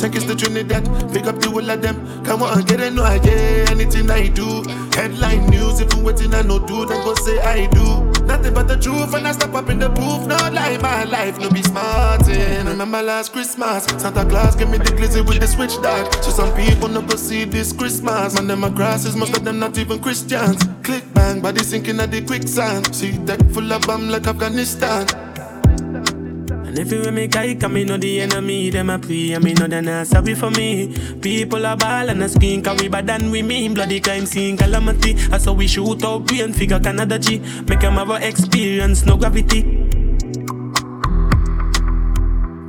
seconds 0.00 0.24
to 0.24 0.34
Trinidad. 0.34 0.84
Pick 1.12 1.26
up 1.26 1.38
the 1.38 1.50
whole 1.50 1.68
of 1.68 1.82
them. 1.82 2.24
Come 2.24 2.42
on, 2.42 2.62
get 2.62 2.80
a 2.80 2.90
no 2.90 3.04
idea. 3.04 3.68
Anything 3.68 4.10
I 4.10 4.28
do, 4.28 4.64
headline 4.94 5.46
news. 5.48 5.80
If 5.80 5.92
you 5.94 6.02
waiting, 6.02 6.32
I 6.32 6.42
no 6.42 6.58
do, 6.58 6.86
then 6.86 7.04
go 7.04 7.14
say 7.14 7.38
I 7.40 7.66
do. 7.66 8.10
Nothing 8.24 8.54
but 8.54 8.66
the 8.66 8.76
truth, 8.76 9.12
and 9.14 9.26
I 9.28 9.32
step 9.32 9.52
up 9.54 9.68
in 9.68 9.78
the 9.78 9.90
booth. 9.90 10.26
No 10.26 10.36
lie, 10.36 10.78
my 10.78 11.04
life, 11.04 11.38
no 11.38 11.50
be 11.50 11.62
smarting. 11.62 12.64
Remember 12.64 13.02
last 13.02 13.32
Christmas, 13.32 13.84
Santa 13.84 14.24
Claus 14.24 14.56
gave 14.56 14.70
me 14.70 14.78
the 14.78 14.84
glizzy 14.84 15.26
with 15.26 15.40
the 15.40 15.46
switch 15.46 15.76
dog. 15.82 16.12
So 16.22 16.30
some 16.30 16.54
people 16.54 16.88
no 16.88 17.02
go 17.02 17.16
see 17.16 17.44
this 17.44 17.72
Christmas. 17.72 18.34
Man, 18.34 18.46
them 18.46 18.60
my 18.60 18.70
grasses, 18.70 19.16
most 19.16 19.36
of 19.36 19.44
them 19.44 19.58
not 19.58 19.76
even 19.76 20.00
Christians. 20.00 20.62
Click 20.82 21.04
bang, 21.12 21.40
body 21.40 21.62
sinking 21.62 22.00
at 22.00 22.10
the 22.10 22.22
quicksand. 22.22 22.94
See 22.94 23.18
deck 23.18 23.40
full 23.50 23.70
of 23.70 23.82
bomb 23.82 24.08
like 24.08 24.26
Afghanistan. 24.26 25.29
And 26.70 26.78
if 26.78 26.92
you 26.92 27.10
me 27.10 27.26
guy 27.26 27.56
come 27.56 27.72
me 27.72 27.82
know 27.82 27.96
the 27.96 28.20
enemy, 28.20 28.70
them 28.70 28.90
a 28.90 28.98
pray, 29.00 29.32
and 29.32 29.42
me 29.42 29.54
know 29.54 29.66
they 29.66 29.80
not 29.80 30.06
sorry 30.06 30.36
for 30.36 30.52
me. 30.52 30.94
People 31.20 31.66
are 31.66 31.76
ball 31.76 32.08
and 32.08 32.22
a 32.22 32.28
skin, 32.28 32.62
cause 32.62 32.80
we 32.80 32.86
bad 32.86 33.08
than 33.08 33.32
we 33.32 33.42
mean. 33.42 33.74
Bloody 33.74 33.98
crime 33.98 34.24
scene 34.24 34.56
calamity. 34.56 35.14
That's 35.14 35.46
how 35.46 35.52
we 35.52 35.66
shoot 35.66 36.04
out 36.04 36.26
brain 36.26 36.52
figure 36.52 36.78
Canada 36.78 37.18
G. 37.18 37.40
Make 37.66 37.80
them 37.80 37.94
have 37.94 38.10
a 38.10 38.24
experience, 38.24 39.04
no 39.04 39.16
gravity. 39.16 39.62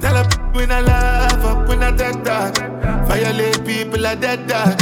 Tell 0.02 0.18
a 0.18 0.52
we 0.56 0.66
not 0.66 0.84
laugh 0.84 1.46
up, 1.46 1.70
we 1.70 1.76
not 1.76 1.96
dead 1.96 2.24
dog. 2.24 2.58
Violate 3.06 3.64
people 3.64 4.08
are 4.08 4.16
dead 4.16 4.48
dog. 4.48 4.82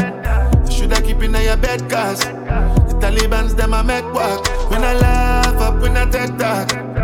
Shoulda 0.71 1.01
keep 1.01 1.21
in 1.21 1.33
your 1.33 1.57
bed 1.57 1.89
cause 1.89 2.21
the 2.21 2.95
Taliban's 3.01 3.53
them 3.53 3.73
a 3.73 3.83
make 3.83 4.05
work. 4.13 4.47
We 4.71 4.77
not 4.77 4.95
laugh 5.01 5.61
up, 5.61 5.81
we 5.81 5.89
not 5.89 6.09
dead 6.09 6.37
dog. 6.37 6.98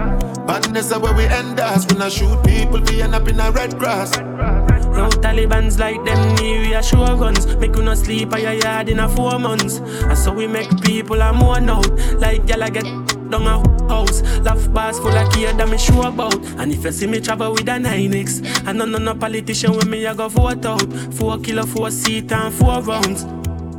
Badness 0.48 0.92
is 0.92 0.98
where 0.98 1.14
we 1.14 1.26
end 1.26 1.60
us. 1.60 1.86
We 1.92 1.98
not 1.98 2.12
shoot 2.12 2.44
people, 2.44 2.82
we 2.82 3.02
end 3.02 3.16
up 3.16 3.28
in 3.28 3.40
a 3.40 3.52
red 3.52 3.78
grass. 3.80 4.16
Yo, 4.18 5.10
Taliban's 5.10 5.78
like 5.78 6.04
them 6.06 6.36
new 6.36 6.62
reassurance. 6.62 7.46
Make 7.56 7.76
you 7.76 7.84
not 7.84 7.98
sleep 7.98 8.32
at 8.34 8.42
your 8.42 8.54
yard 8.54 8.88
in 8.90 9.00
a 9.00 9.10
four 9.10 9.40
months. 9.40 9.78
And 9.78 10.18
so 10.18 10.32
we 10.32 10.48
make 10.48 10.70
people 10.82 11.22
a 11.22 11.34
more 11.34 11.58
out. 11.58 11.90
Like 12.20 12.48
y'all 12.48 12.70
get 12.70 12.86
down 13.30 13.48
a 13.48 13.90
house. 13.90 14.22
Laugh 14.40 14.72
bars 14.72 15.00
full 15.00 15.10
of 15.10 15.32
care 15.34 15.52
that 15.54 15.68
me 15.70 15.78
sure 15.78 16.08
about. 16.08 16.36
And 16.60 16.72
if 16.72 16.84
you 16.86 16.92
see 16.92 17.08
me 17.08 17.20
travel 17.20 17.52
with 17.52 17.68
a 17.68 17.74
9X, 17.74 18.68
I 18.68 18.72
know 18.72 18.86
no 18.86 18.98
no 19.00 19.16
politician 19.16 19.72
with 19.76 19.88
me, 19.88 20.06
I 20.06 20.14
go 20.14 20.30
vote 20.30 20.66
out. 20.66 20.94
Four 21.16 21.40
kilo, 21.40 21.66
four 21.66 21.92
seat 21.92 22.32
and 22.32 22.54
four 22.54 22.82
rounds. 22.82 23.26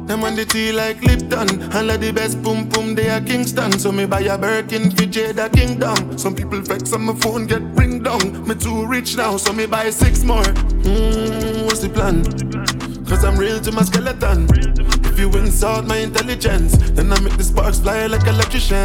Them 0.06 0.22
on 0.22 0.36
the 0.36 0.44
tea 0.44 0.70
like 0.70 1.02
Lipton. 1.02 1.74
All 1.74 1.90
of 1.90 2.00
the 2.00 2.12
best 2.12 2.40
boom 2.40 2.68
boom 2.68 2.94
they 2.94 3.08
are 3.08 3.20
Kingston. 3.20 3.72
So 3.78 3.90
me 3.90 4.06
buy 4.06 4.20
a 4.20 4.38
Birkin 4.38 4.90
for 4.92 5.02
Jada 5.02 5.52
Kingdom. 5.52 6.16
Some 6.16 6.36
people 6.36 6.60
vex 6.60 6.92
on 6.92 7.02
my 7.02 7.14
phone 7.16 7.46
get 7.46 7.62
ring 7.74 8.04
down. 8.04 8.46
Me 8.46 8.54
too 8.54 8.86
rich 8.86 9.16
now, 9.16 9.36
so 9.36 9.52
me 9.52 9.66
buy 9.66 9.90
six 9.90 10.22
more. 10.22 10.44
Hmm, 10.44 11.66
what's 11.66 11.80
the 11.80 11.90
plan? 11.92 12.22
Cause 13.04 13.24
I'm 13.24 13.36
real 13.36 13.58
to 13.60 13.72
my 13.72 13.82
skeleton. 13.82 14.46
If 15.04 15.18
you 15.18 15.28
insult 15.32 15.86
my 15.86 15.96
intelligence, 15.96 16.76
then 16.92 17.12
I 17.12 17.18
make 17.20 17.36
the 17.36 17.42
sparks 17.42 17.80
fly 17.80 18.06
like 18.06 18.28
electrician. 18.28 18.76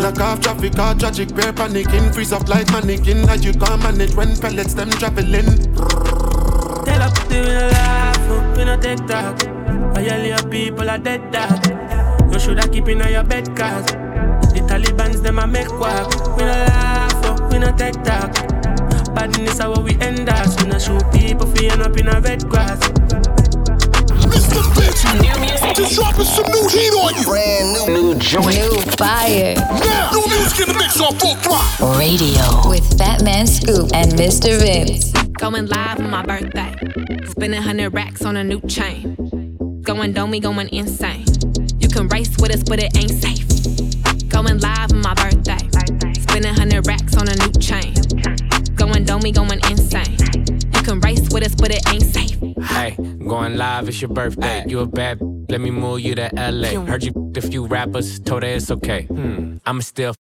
Lock 0.00 0.18
off 0.20 0.40
traffic, 0.40 0.78
all 0.78 0.94
tragic, 0.94 1.34
bear 1.34 1.52
panicking. 1.52 2.14
Freeze 2.14 2.32
up 2.32 2.48
like 2.48 2.70
mannequin. 2.72 3.28
How 3.28 3.34
you 3.34 3.52
can't 3.52 3.82
manage 3.82 4.14
when 4.14 4.34
pellets 4.36 4.72
them 4.72 4.88
traveling. 4.90 5.44
Tell 6.86 7.02
up 7.02 7.14
to 7.28 7.42
no 7.42 7.68
laugh, 7.68 8.56
we 8.56 8.64
no 8.64 8.80
take 8.80 9.63
talk. 9.94 10.04
Violate 10.04 10.50
people 10.50 10.90
are 10.90 10.98
dead 10.98 11.30
dog. 11.30 12.32
You 12.32 12.40
shoulda 12.40 12.68
keep 12.68 12.88
in 12.88 12.98
your 12.98 13.24
bed 13.24 13.56
cause 13.56 13.86
the 14.54 14.60
Taliban's 14.60 15.20
them 15.20 15.38
a 15.38 15.46
make 15.46 15.70
work. 15.80 16.08
We 16.36 16.44
no 16.44 16.52
laugh, 16.52 17.24
up, 17.24 17.52
we 17.52 17.58
no 17.58 17.72
take 17.76 18.02
talk. 18.02 18.32
Badness 19.14 19.58
how 19.58 19.80
we 19.80 19.98
end 20.00 20.28
us. 20.28 20.60
We 20.62 20.68
no 20.68 20.78
shoot 20.78 21.02
people 21.12 21.46
for 21.46 21.62
end 21.62 21.82
up 21.82 21.96
in 21.96 22.08
a 22.08 22.20
red 22.20 22.48
grass. 22.48 22.78
Mr. 24.30 24.62
Vince, 24.74 25.04
new 25.22 25.40
music. 25.40 25.74
Just 25.76 25.94
dropping 25.94 26.24
some 26.24 26.46
new 26.46 26.68
heat 26.68 26.92
on 26.92 27.14
you. 27.16 27.24
Brand 27.24 27.72
new, 27.86 28.12
new 28.12 28.14
joint. 28.20 28.46
New 28.46 28.80
fire. 28.96 29.54
Now, 29.56 30.10
new 30.12 30.26
music 30.26 30.68
in 30.68 30.72
the 30.72 30.78
mix 30.78 31.00
on 31.00 31.14
full 31.18 31.34
throttle. 31.36 31.98
Radio 31.98 32.68
with 32.68 32.84
Fatman 32.98 33.48
Scoop 33.48 33.90
and 33.94 34.12
Mr. 34.12 34.58
Vince. 34.58 35.12
Going 35.38 35.66
live 35.66 36.00
on 36.00 36.10
my 36.10 36.24
birthday. 36.24 36.74
Spending 37.26 37.62
hundred 37.62 37.90
racks 37.90 38.24
on 38.24 38.36
a 38.36 38.44
new 38.44 38.60
chain. 38.62 39.23
Going 39.84 40.14
domey, 40.14 40.40
going 40.42 40.68
insane. 40.72 41.24
You 41.78 41.88
can 41.88 42.08
race 42.08 42.34
with 42.38 42.52
us, 42.54 42.62
but 42.62 42.78
it 42.82 42.96
ain't 42.96 43.10
safe. 43.10 43.46
Going 44.28 44.58
live 44.60 44.92
on 44.92 45.02
my 45.02 45.14
birthday. 45.14 45.58
Spending 46.20 46.54
hundred 46.54 46.86
racks 46.86 47.16
on 47.16 47.28
a 47.28 47.34
new 47.36 47.52
chain. 47.60 47.92
Going 48.74 49.04
domey, 49.04 49.34
going 49.34 49.60
insane. 49.70 50.16
You 50.74 50.82
can 50.82 51.00
race 51.00 51.28
with 51.30 51.44
us, 51.44 51.54
but 51.54 51.70
it 51.70 51.86
ain't 51.92 52.02
safe. 52.04 52.38
Hey, 52.70 52.96
going 53.28 53.56
live, 53.56 53.88
it's 53.88 54.00
your 54.00 54.10
birthday. 54.10 54.64
You 54.66 54.80
a 54.80 54.86
bad, 54.86 55.18
let 55.50 55.60
me 55.60 55.70
move 55.70 56.00
you 56.00 56.14
to 56.14 56.30
LA. 56.34 56.68
Heard 56.86 57.04
you 57.04 57.32
a 57.36 57.40
few 57.40 57.66
rappers, 57.66 58.18
told 58.20 58.42
her 58.42 58.48
it's 58.48 58.70
okay. 58.70 59.02
Hmm, 59.04 59.58
I'ma 59.66 59.80
still 59.80 60.10
f- 60.10 60.16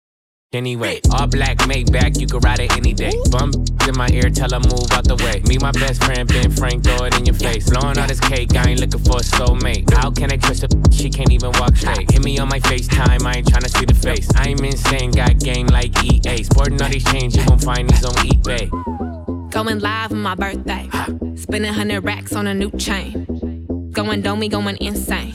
anyway. 0.52 1.00
All 1.12 1.26
black, 1.26 1.66
made 1.66 1.92
back, 1.92 2.18
you 2.18 2.26
can 2.26 2.40
ride 2.40 2.60
it 2.60 2.76
any 2.76 2.92
day. 2.92 3.12
Bum 3.30 3.52
in 3.86 3.96
my 3.96 4.08
ear, 4.10 4.30
tell 4.30 4.50
her 4.50 4.60
move 4.60 4.90
out 4.92 5.04
the 5.04 5.16
way. 5.16 5.40
Me, 5.48 5.58
my 5.58 5.72
best 5.72 6.02
friend, 6.04 6.28
Ben 6.28 6.50
Frank, 6.50 6.84
throw 6.84 7.04
it 7.04 7.16
in 7.18 7.26
your 7.26 7.34
face. 7.34 7.68
Blowing 7.70 7.98
all 7.98 8.06
this 8.06 8.20
cake, 8.20 8.54
I 8.54 8.70
ain't 8.70 8.80
looking 8.80 9.00
for 9.00 9.18
a 9.18 9.24
soulmate. 9.24 9.92
How 9.94 10.10
can 10.10 10.32
I 10.32 10.36
trust 10.36 10.64
a 10.64 10.68
she 10.92 11.10
can't 11.10 11.30
even 11.32 11.52
walk 11.52 11.76
straight? 11.76 12.10
Hit 12.10 12.24
me 12.24 12.38
on 12.38 12.48
my 12.48 12.60
FaceTime, 12.60 13.22
I 13.24 13.38
ain't 13.38 13.46
tryna 13.46 13.70
see 13.76 13.84
the 13.84 13.94
face. 13.94 14.28
I'm 14.36 14.58
insane, 14.64 15.12
got 15.12 15.38
game 15.38 15.66
like 15.68 15.92
EA. 16.04 16.42
Sporting 16.42 16.80
all 16.82 16.88
these 16.88 17.04
chains, 17.04 17.36
you 17.36 17.44
gon' 17.44 17.58
find 17.58 17.88
these 17.88 18.04
on 18.04 18.14
eBay. 18.14 18.70
Going 19.50 19.80
live 19.80 20.12
on 20.12 20.22
my 20.22 20.34
birthday. 20.34 20.88
Spending 21.36 21.72
hundred 21.72 22.04
racks 22.04 22.34
on 22.34 22.46
a 22.46 22.54
new 22.54 22.70
chain. 22.72 23.26
Going 23.92 24.22
domey, 24.22 24.50
going 24.50 24.76
insane. 24.80 25.32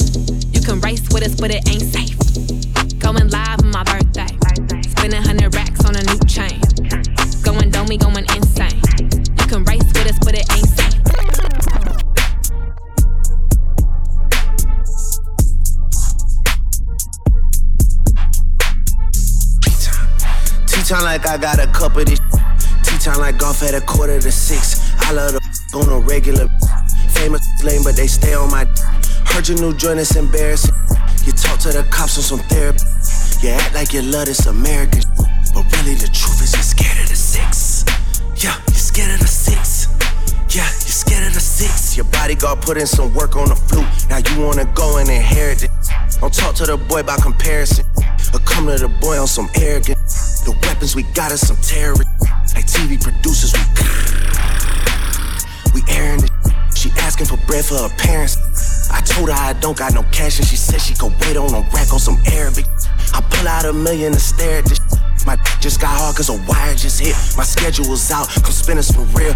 You 0.54 0.62
can 0.62 0.80
race 0.82 1.04
with 1.12 1.24
us, 1.24 1.40
but 1.40 1.52
it 1.52 1.68
ain't 1.70 1.82
safe. 1.82 2.18
Going 3.00 3.30
live 3.30 3.63
chain. 7.94 8.00
Going 8.00 8.26
insane. 8.36 8.82
You 9.40 9.48
can 9.48 9.64
race 9.66 9.84
with 9.84 10.08
us, 10.08 10.20
but 10.20 10.36
it 10.36 10.46
ain't 10.54 10.68
safe. 10.68 11.04
Tea 20.68 20.84
time 20.84 21.04
like 21.04 21.26
I 21.26 21.38
got 21.38 21.60
a 21.60 21.68
cup 21.68 21.96
of 21.96 22.06
this. 22.06 22.20
Tea 22.84 22.98
time 22.98 23.20
like 23.20 23.38
golf 23.38 23.64
at 23.64 23.74
a 23.74 23.82
quarter 23.82 24.20
to 24.20 24.32
six. 24.32 24.94
I 25.00 25.12
love 25.14 25.34
the 25.34 25.78
on 25.78 25.90
a 25.90 26.00
regular. 26.00 26.48
Famous 27.10 27.42
lame, 27.64 27.84
but 27.84 27.96
they 27.96 28.08
stay 28.08 28.34
on 28.34 28.50
my. 28.52 28.66
Heard 29.26 29.48
your 29.48 29.60
new 29.60 29.76
joint 29.76 30.00
is 30.00 30.16
embarrassing. 30.16 30.76
You 31.26 31.32
talk 31.32 31.60
to 31.60 31.72
the 31.72 31.86
cops 31.90 32.18
on 32.18 32.24
some 32.24 32.40
therapy. 32.50 32.84
You 33.42 33.50
act 33.54 33.74
like 33.74 33.94
you 33.94 34.02
love 34.02 34.26
this 34.26 34.46
American. 34.46 35.02
But 35.54 35.66
really, 35.78 35.96
the 35.96 36.10
truth 36.14 36.42
is 36.42 36.54
you're 36.54 36.64
scared 36.64 37.03
scared 38.94 39.14
of 39.14 39.20
the 39.22 39.28
six. 39.28 39.88
Yeah, 40.54 40.70
you're 40.70 40.94
scared 41.02 41.26
of 41.26 41.34
the 41.34 41.40
six. 41.40 41.98
Your 41.98 42.06
bodyguard 42.14 42.62
put 42.62 42.78
in 42.78 42.86
some 42.86 43.12
work 43.16 43.36
on 43.36 43.50
the 43.50 43.56
flute. 43.56 43.90
Now 44.08 44.22
you 44.22 44.46
wanna 44.46 44.66
go 44.76 44.98
and 44.98 45.10
inherit 45.10 45.64
it. 45.64 45.72
Don't 46.22 46.32
talk 46.32 46.54
to 46.56 46.66
the 46.68 46.78
boy 46.78 47.02
by 47.02 47.18
comparison. 47.18 47.86
Or 48.34 48.40
come 48.46 48.68
to 48.68 48.78
the 48.78 48.90
boy 49.02 49.20
on 49.20 49.26
some 49.26 49.50
arrogance. 49.56 50.42
The 50.42 50.52
weapons 50.62 50.96
we 50.96 51.04
got 51.18 51.32
is 51.32 51.42
some 51.42 51.58
terrorists. 51.58 52.06
Like 52.54 52.68
TV 52.68 53.02
producers, 53.02 53.54
we 53.54 53.62
we 55.74 55.82
airing 55.90 56.22
it. 56.22 56.32
She 56.78 56.92
asking 57.02 57.26
for 57.26 57.38
bread 57.48 57.66
for 57.66 57.82
her 57.82 57.90
parents. 57.98 58.38
I 58.92 59.02
told 59.02 59.30
her 59.30 59.36
I 59.36 59.54
don't 59.54 59.76
got 59.76 59.96
no 59.96 60.04
cash, 60.12 60.38
and 60.38 60.48
she 60.48 60.56
said 60.56 60.80
she 60.80 60.94
could 60.94 61.14
wait 61.22 61.36
on 61.36 61.50
a 61.50 61.62
rack 61.74 61.92
on 61.92 62.00
some 62.00 62.22
Arabic. 62.32 62.66
I 63.14 63.22
pull 63.22 63.48
out 63.48 63.66
a 63.66 63.74
million 63.74 64.14
to 64.14 64.20
stare 64.20 64.60
at 64.60 64.66
this. 64.66 64.80
My 65.26 65.36
just 65.60 65.80
got 65.80 65.90
hard 65.90 66.16
cause 66.16 66.30
a 66.30 66.38
wire 66.48 66.76
just 66.76 67.00
hit. 67.00 67.16
My 67.38 67.44
schedule's 67.44 68.12
out, 68.12 68.28
come 68.30 68.52
spin 68.52 68.78
us 68.78 68.92
for 68.92 69.02
real. 69.18 69.34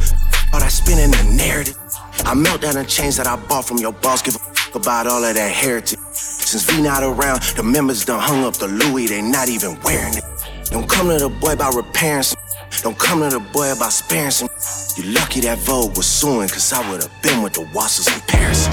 All 0.53 0.59
that 0.59 0.71
spinning 0.71 1.11
the 1.11 1.23
narrative. 1.35 1.77
I 2.25 2.33
melt 2.33 2.61
down 2.61 2.75
the 2.75 2.85
chains 2.85 3.17
that 3.17 3.27
I 3.27 3.35
bought 3.35 3.65
from 3.65 3.77
your 3.77 3.93
boss. 3.93 4.21
Give 4.21 4.35
a 4.35 4.39
fuck 4.39 4.75
about 4.75 5.07
all 5.07 5.23
of 5.23 5.35
that 5.35 5.51
heritage. 5.51 5.99
Since 6.11 6.63
V 6.63 6.81
not 6.81 7.03
around, 7.03 7.41
the 7.55 7.63
members 7.63 8.05
done 8.05 8.19
hung 8.19 8.43
up 8.43 8.55
the 8.55 8.67
Louis, 8.67 9.07
they 9.07 9.21
not 9.21 9.49
even 9.49 9.79
wearing 9.81 10.17
it. 10.17 10.23
Don't 10.71 10.89
come 10.89 11.07
to 11.09 11.17
the 11.17 11.29
boy 11.29 11.53
about 11.53 11.75
repairing 11.75 12.23
some. 12.23 12.39
Don't 12.81 12.97
come 12.97 13.21
to 13.21 13.29
the 13.29 13.39
boy 13.39 13.71
about 13.71 13.93
sparing 13.93 14.31
some. 14.31 14.49
You 14.97 15.11
lucky 15.11 15.41
that 15.41 15.57
Vogue 15.59 15.95
was 15.95 16.05
suing, 16.05 16.49
cause 16.49 16.71
I 16.73 16.89
would've 16.89 17.11
been 17.21 17.41
with 17.41 17.53
the 17.53 17.65
Wassers 17.73 18.13
in 18.13 18.21
Paris. 18.27 18.67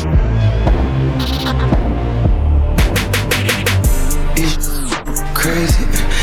crazy. 5.44 6.13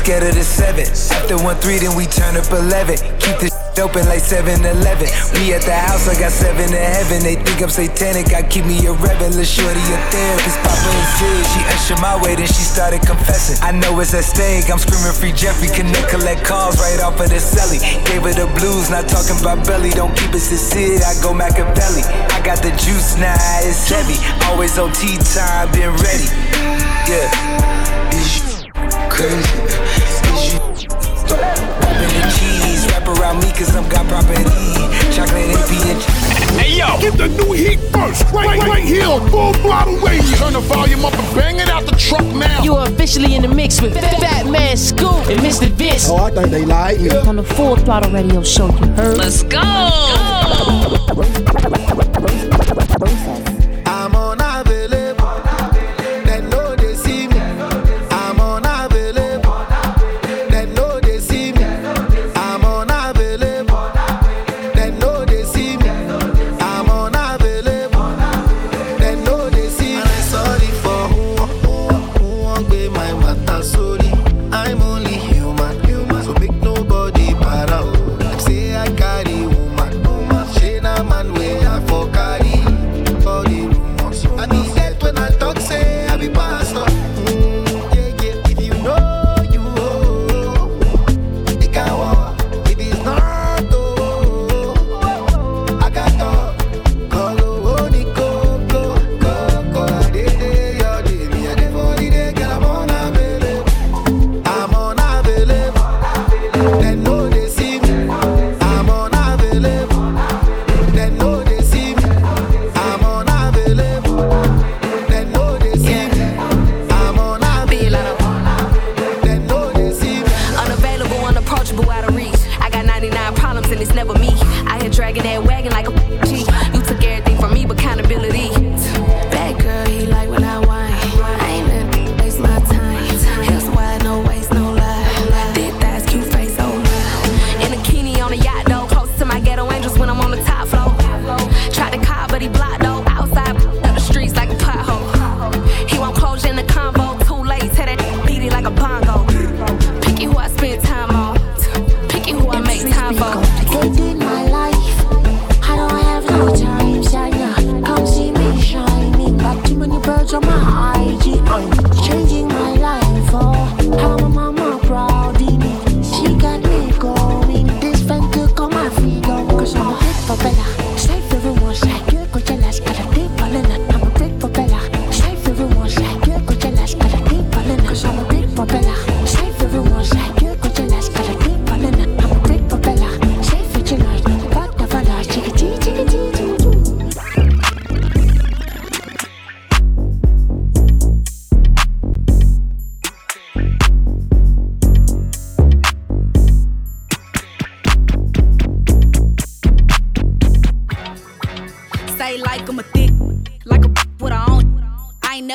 Scared 0.00 0.24
of 0.24 0.34
the 0.34 0.44
seven. 0.44 0.88
After 1.12 1.36
one 1.44 1.56
three, 1.60 1.76
then 1.76 1.92
we 1.92 2.08
turn 2.08 2.36
up 2.36 2.48
eleven. 2.48 2.96
Keep 3.20 3.36
this 3.44 3.52
open 3.80 4.04
like 4.12 4.20
7-Eleven. 4.20 5.08
We 5.40 5.56
at 5.56 5.64
the 5.64 5.72
house, 5.72 6.04
I 6.04 6.12
got 6.20 6.32
seven 6.32 6.68
to 6.68 6.76
heaven. 6.76 7.24
They 7.24 7.40
think 7.40 7.64
I'm 7.64 7.72
satanic, 7.72 8.28
I 8.36 8.44
keep 8.44 8.68
me 8.68 8.76
a 8.84 8.92
rebel. 8.92 9.32
Lil' 9.32 9.48
shorty 9.48 9.80
a 9.80 9.98
therapist, 10.12 10.58
Papa 10.60 10.84
and 10.84 11.08
Sid. 11.16 11.44
She 11.48 11.60
ushered 11.72 12.00
my 12.04 12.20
way, 12.20 12.36
then 12.36 12.46
she 12.46 12.60
started 12.60 13.00
confessing. 13.00 13.56
I 13.64 13.72
know 13.72 13.96
it's 14.00 14.12
at 14.12 14.28
stake, 14.28 14.68
I'm 14.68 14.76
screaming 14.76 15.16
free 15.16 15.32
Jeffrey. 15.32 15.72
Connect, 15.72 16.12
collect 16.12 16.44
calls 16.44 16.76
right 16.76 17.00
off 17.00 17.16
of 17.20 17.32
the 17.32 17.40
celly. 17.40 17.80
Gave 18.04 18.20
her 18.28 18.36
the 18.36 18.52
blues, 18.60 18.92
not 18.92 19.08
talking 19.08 19.40
about 19.40 19.64
belly. 19.64 19.90
Don't 19.96 20.12
keep 20.12 20.36
it 20.36 20.44
sincere, 20.44 21.00
I 21.00 21.16
go 21.24 21.32
Machiavelli. 21.32 22.04
I 22.04 22.44
got 22.44 22.60
the 22.60 22.76
juice 22.76 23.16
now, 23.16 23.38
it's 23.64 23.88
heavy. 23.88 24.20
Always 24.44 24.76
on 24.76 24.92
tea 24.92 25.16
time, 25.32 25.72
been 25.72 25.96
ready. 26.04 26.28
Yeah. 27.08 28.49
Is 29.20 29.26
you 29.28 29.36
crazy? 29.36 30.86
Is 30.86 31.22
you 31.28 31.36
Rapping 31.36 32.08
the 32.16 32.24
cheese, 32.40 32.86
wrap 32.88 33.06
around 33.06 33.36
me 33.40 33.50
cause 33.52 33.76
I'm 33.76 33.86
got 33.90 34.06
property. 34.08 34.44
Chocolate 35.12 35.50
AP 35.52 35.70
and 35.92 36.00
Hey 36.58 36.78
yo, 36.78 36.98
get 37.00 37.18
the 37.18 37.28
new 37.28 37.52
heat 37.52 37.78
first, 37.92 38.24
right, 38.32 38.58
right, 38.58 38.66
right 38.66 38.82
here 38.82 39.04
on 39.04 39.28
Full 39.30 39.52
Throttle 39.54 39.98
Radio. 39.98 40.36
Turn 40.36 40.54
the 40.54 40.60
volume 40.60 41.04
up 41.04 41.12
and 41.12 41.34
bang 41.34 41.56
it 41.56 41.68
out 41.68 41.84
the 41.84 41.92
truck 41.96 42.24
now. 42.34 42.62
You 42.62 42.76
are 42.76 42.86
officially 42.88 43.34
in 43.34 43.42
the 43.42 43.48
mix 43.48 43.82
with 43.82 43.94
Fatman 43.94 44.78
Scoop 44.78 45.28
and 45.28 45.40
Mr. 45.40 45.68
Vince. 45.68 46.08
Oh, 46.08 46.16
I 46.16 46.30
think 46.30 46.50
they 46.50 46.64
like 46.64 46.98
me. 47.00 47.10
On 47.10 47.36
the 47.36 47.44
Full 47.44 47.76
Throttle 47.76 48.12
Radio 48.12 48.42
Show, 48.42 48.68
you 48.68 48.86
heard? 48.92 49.18
Let's 49.18 49.42
go. 49.42 49.60
I'm 53.02 53.59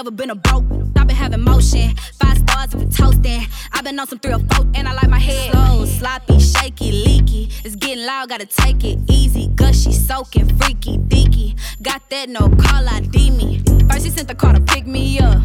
never 0.06 0.16
been 0.16 0.30
a 0.30 0.36
broke. 0.36 0.66
I've 0.98 1.08
been 1.08 1.16
having 1.16 1.42
motion. 1.42 1.96
Five 2.20 2.38
star 2.38 2.68
bars 2.68 2.74
if 2.76 2.80
we 2.80 2.86
toasting. 2.86 3.42
i 3.74 3.82
been 3.82 4.00
on 4.00 4.08
some 4.08 4.20
three 4.20 4.34
or 4.34 4.40
four, 4.40 4.66
and 4.76 4.88
I 4.88 4.94
like 4.94 5.10
my 5.10 5.18
head 5.18 5.52
slow, 5.52 5.86
sloppy, 5.86 6.40
shaky, 6.40 6.92
leaky. 6.92 7.50
It's 7.64 7.76
getting 7.76 8.06
loud, 8.06 8.30
gotta 8.30 8.46
take 8.46 8.84
it 8.84 9.00
easy. 9.10 9.48
Gushy, 9.56 9.92
soaking, 9.92 10.56
freaky, 10.58 11.00
deaky. 11.00 11.60
Got 11.82 12.08
that 12.12 12.30
no 12.30 12.50
call 12.50 12.88
ID 12.88 13.32
me. 13.32 13.64
First 13.90 14.06
he 14.06 14.12
sent 14.12 14.28
the 14.28 14.36
car 14.36 14.54
to 14.54 14.62
pick 14.62 14.86
me 14.86 15.18
up. 15.20 15.44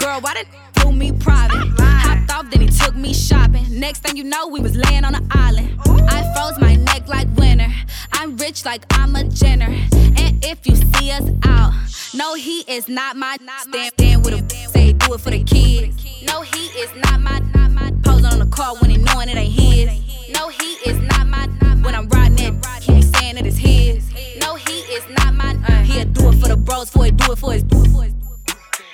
Girl, 0.00 0.20
why 0.20 0.34
did 0.34 0.48
flew 0.74 0.90
me 0.90 1.12
private? 1.12 1.58
Hopped 1.78 2.32
off, 2.32 2.50
then 2.50 2.62
he 2.62 2.68
took 2.68 2.96
me 2.96 3.14
shopping. 3.14 3.66
Next 3.70 4.02
thing 4.02 4.16
you 4.16 4.24
know, 4.24 4.48
we 4.48 4.58
was 4.58 4.76
laying 4.76 5.04
on 5.04 5.14
an 5.14 5.26
island. 5.30 5.78
I 5.86 6.32
froze 6.34 6.58
my 6.58 6.74
neck 6.74 7.06
like 7.06 7.28
winter. 7.36 7.68
I'm 8.20 8.36
rich 8.36 8.66
like 8.66 8.84
I'm 8.90 9.16
a 9.16 9.24
Jenner. 9.24 9.64
And 9.64 10.44
if 10.44 10.66
you 10.66 10.76
see 10.76 11.10
us 11.10 11.26
out, 11.46 11.72
no, 12.14 12.34
he 12.34 12.60
is 12.68 12.86
not 12.86 13.16
my 13.16 13.38
stand, 13.62 13.94
stand 13.94 14.26
with 14.26 14.34
a 14.34 14.68
say 14.68 14.92
do 14.92 15.14
it 15.14 15.20
for 15.22 15.30
the 15.30 15.42
kids. 15.42 15.96
No, 16.24 16.42
he 16.42 16.66
is 16.78 16.94
not 16.96 17.18
my, 17.18 17.40
posing 18.04 18.26
on 18.26 18.38
the 18.38 18.50
car 18.54 18.76
when 18.76 18.90
he 18.90 18.98
knowing 18.98 19.30
it 19.30 19.38
ain't 19.38 19.54
his. 19.54 20.28
No, 20.34 20.50
he 20.50 20.74
is 20.84 21.00
not 21.00 21.28
my 21.28 21.46
when 21.80 21.94
I'm 21.94 22.10
riding 22.10 22.38
it, 22.38 22.66
he 22.82 23.00
saying 23.00 23.38
it 23.38 23.46
is 23.46 23.56
his. 23.56 24.12
No, 24.36 24.54
he 24.54 24.80
is 24.92 25.08
not 25.08 25.32
my. 25.32 25.54
He'll 25.84 26.04
do 26.04 26.28
it 26.28 26.34
for 26.42 26.48
the 26.48 26.58
bros, 26.58 26.90
for 26.90 27.06
it, 27.06 27.16
do 27.16 27.32
it 27.32 27.38
for 27.38 27.54
his, 27.54 27.62
do 27.62 27.80
it 27.80 27.88
for 27.88 28.02
his. 28.02 28.12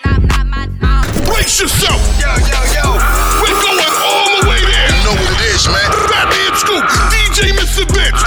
Not, 0.04 0.22
not 0.22 0.46
my. 0.46 0.70
Um. 0.86 1.02
Brace 1.26 1.60
yourself! 1.60 1.98
Yo, 2.22 2.30
yo, 2.30 2.60
yo! 2.78 2.86
We're 3.42 3.58
going 3.58 3.90
all 3.90 4.38
the 4.38 4.46
way 4.46 4.62
there! 4.62 4.86
You 4.86 5.02
know 5.02 5.18
what 5.18 5.34
it 5.34 5.50
is, 5.50 5.66
man. 5.66 5.90
Fatman 6.14 6.54
Scoop, 6.54 6.84
DJ 7.10 7.50
Mr. 7.58 7.82
Vince 7.90 8.22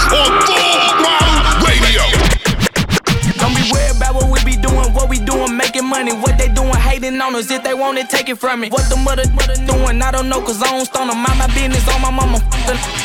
money. 5.89 6.13
What 6.13 6.37
they 6.37 6.47
doing, 6.47 6.73
hating 6.73 7.19
on 7.19 7.35
us. 7.35 7.49
If 7.49 7.63
they 7.63 7.73
want 7.73 7.97
it, 7.97 8.09
take 8.09 8.29
it 8.29 8.37
from 8.37 8.61
me. 8.61 8.69
What 8.69 8.87
the 8.89 8.95
mother, 8.97 9.23
mother 9.33 9.55
doing, 9.65 10.01
I 10.01 10.11
don't 10.11 10.29
know, 10.29 10.41
cause 10.41 10.61
I 10.61 10.69
don't 10.71 10.85
stone 10.85 11.07
them. 11.07 11.17
Mind 11.17 11.39
my 11.39 11.47
business 11.47 11.87
on 11.89 12.01
my 12.01 12.11
mama. 12.11 12.39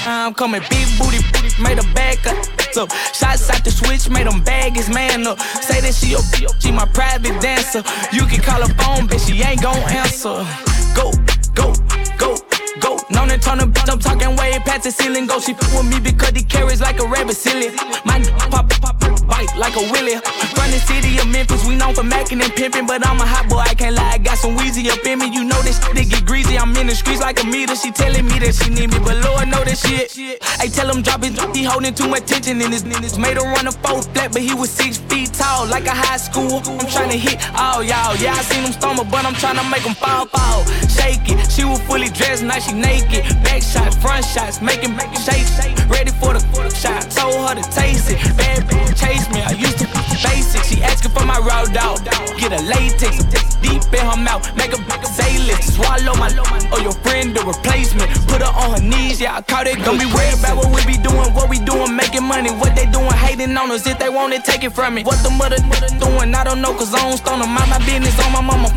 I'm 0.06 0.34
coming 0.34 0.60
big 0.68 0.86
booty, 0.98 1.18
booty 1.32 1.50
made 1.62 1.78
a 1.78 1.86
bag 1.94 2.18
up. 2.26 2.36
So 2.72 2.86
shots 3.12 3.48
out 3.50 3.64
the 3.64 3.70
switch, 3.70 4.08
made 4.10 4.26
them 4.26 4.42
bag 4.42 4.76
his 4.76 4.88
man 4.88 5.26
up. 5.26 5.40
Say 5.40 5.80
that 5.80 5.94
she 5.94 6.10
your, 6.10 6.22
she 6.60 6.70
my 6.70 6.86
private 6.86 7.40
dancer. 7.40 7.82
You 8.12 8.26
can 8.26 8.40
call 8.40 8.60
her 8.60 8.74
phone, 8.74 9.08
bitch, 9.08 9.26
she 9.26 9.42
ain't 9.42 9.62
gon' 9.62 9.76
answer. 9.90 10.44
Go 10.94 11.12
go. 11.54 11.83
Known 13.10 13.30
and 13.30 13.42
turn 13.42 13.58
bitch, 13.58 13.90
I'm 13.90 13.98
talking 13.98 14.34
way 14.36 14.56
past 14.64 14.84
the 14.84 14.90
ceiling. 14.90 15.26
Go, 15.26 15.38
she 15.38 15.52
fuck 15.52 15.72
with 15.76 15.92
me 15.92 16.00
because 16.00 16.32
he 16.32 16.42
carries 16.42 16.80
like 16.80 16.98
a 17.00 17.06
rabbit 17.06 17.36
silly. 17.36 17.68
My 18.04 18.16
pop, 18.48 18.70
pop, 18.80 18.98
pop, 18.98 19.26
bite 19.28 19.52
like 19.56 19.76
a 19.76 19.84
willy. 19.92 20.16
Run 20.56 20.70
the 20.72 20.80
city 20.88 21.18
of 21.20 21.28
Memphis, 21.28 21.66
we 21.68 21.76
known 21.76 21.94
for 21.94 22.02
macking 22.02 22.40
and 22.40 22.52
pimping, 22.56 22.86
but 22.86 23.06
I'm 23.06 23.20
a 23.20 23.26
hot 23.26 23.48
boy, 23.48 23.60
I 23.60 23.74
can't 23.74 23.94
lie. 23.94 24.16
I 24.16 24.18
got 24.18 24.38
some 24.38 24.56
wheezy 24.56 24.88
up 24.88 25.04
in 25.04 25.18
me. 25.18 25.28
You 25.28 25.44
know 25.44 25.60
this 25.62 25.76
shit 25.84 26.08
get 26.08 26.24
greasy. 26.24 26.56
I'm 26.56 26.74
in 26.76 26.86
the 26.86 26.94
streets 26.94 27.20
like 27.20 27.42
a 27.42 27.46
meter. 27.46 27.76
She 27.76 27.90
telling 27.92 28.24
me 28.24 28.38
that 28.40 28.54
she 28.54 28.70
need 28.70 28.90
me, 28.90 28.98
but 29.04 29.20
Lord 29.20 29.48
know 29.48 29.62
that 29.64 29.76
shit. 29.76 30.08
Hey, 30.56 30.68
tell 30.68 30.88
him 30.88 31.02
drop 31.02 31.20
it. 31.24 31.36
He 31.54 31.64
holding 31.64 31.94
too 31.94 32.08
much 32.08 32.24
tension 32.24 32.60
in 32.62 32.72
his 32.72 32.84
niggas. 32.84 33.18
Made 33.20 33.36
him 33.36 33.52
run 33.52 33.66
a 33.68 33.72
four 33.84 34.00
flat, 34.00 34.32
but 34.32 34.40
he 34.40 34.54
was 34.54 34.70
six 34.70 34.96
feet 34.96 35.28
tall, 35.34 35.66
like 35.66 35.84
a 35.86 35.94
high 35.94 36.16
school. 36.16 36.64
I'm 36.64 36.88
trying 36.88 37.10
to 37.10 37.18
hit 37.18 37.36
all 37.52 37.84
y'all. 37.84 38.16
Yeah, 38.16 38.32
I 38.32 38.42
seen 38.48 38.64
him 38.64 38.72
stumble, 38.72 39.04
but 39.04 39.26
I'm 39.26 39.34
trying 39.34 39.60
to 39.60 39.66
make 39.68 39.84
him 39.84 39.94
fall, 39.94 40.24
fall. 40.26 40.64
Shake 40.88 41.28
it. 41.28 41.52
She 41.52 41.64
was 41.64 41.80
fully 41.84 42.08
dressed, 42.08 42.42
now 42.42 42.58
she 42.58 42.72
naked. 42.72 42.93
Back 43.42 43.62
shots, 43.62 43.96
front 43.96 44.24
shots, 44.24 44.60
making, 44.60 44.94
making 44.94 45.20
shake, 45.20 45.46
shake. 45.58 45.74
Ready 45.88 46.10
for 46.12 46.32
the, 46.34 46.40
shot. 46.70 47.10
Told 47.10 47.48
her 47.48 47.54
to 47.54 47.64
taste 47.70 48.10
it. 48.10 48.18
Bad 48.36 48.62
bitch 48.70 48.94
chase 48.98 49.26
me. 49.34 49.42
I 49.42 49.52
used 49.52 49.78
to 49.78 49.86
basic. 50.34 50.62
She 50.64 50.82
asking 50.82 51.12
for 51.12 51.24
my 51.24 51.38
raw 51.38 51.64
dog. 51.64 52.04
Get 52.38 52.52
a 52.52 52.62
latex, 52.62 53.24
deep 53.62 53.82
in 53.92 54.04
her 54.06 54.16
mouth. 54.16 54.44
Make 54.56 54.72
a, 54.72 54.78
say 55.06 55.38
lift. 55.46 55.64
Swallow 55.74 56.14
my, 56.14 56.30
or 56.72 56.80
your 56.80 56.94
friend 57.02 57.34
the 57.34 57.42
replacement. 57.42 58.10
Put 58.28 58.42
her 58.42 58.52
on 58.52 58.78
her 58.78 58.82
knees, 58.82 59.20
yeah, 59.20 59.36
I 59.36 59.42
caught 59.42 59.66
it. 59.66 59.78
Don't 59.84 59.98
be 59.98 60.06
worried 60.06 60.38
about 60.38 60.56
what 60.56 60.70
we 60.74 60.82
be 60.86 60.98
doing, 60.98 61.32
what 61.34 61.48
we 61.48 61.58
doing, 61.58 61.94
making 61.94 62.24
money. 62.24 62.50
What 62.50 62.74
they 62.74 62.86
doing, 62.86 63.10
hating 63.10 63.56
on 63.56 63.70
us. 63.70 63.86
If 63.86 63.98
they 63.98 64.08
want 64.08 64.34
it, 64.34 64.44
take 64.44 64.64
it 64.64 64.72
from 64.72 64.94
me. 64.94 65.02
What 65.02 65.22
the 65.22 65.30
mother, 65.30 65.58
doing, 65.98 66.34
I 66.34 66.44
don't 66.44 66.60
know, 66.60 66.74
cause 66.74 66.94
I 66.94 67.02
don't 67.02 67.18
stone 67.18 67.40
them. 67.40 67.50
Mind 67.50 67.70
my 67.70 67.78
business 67.86 68.18
on 68.24 68.32
my 68.32 68.40
mama. 68.40 68.68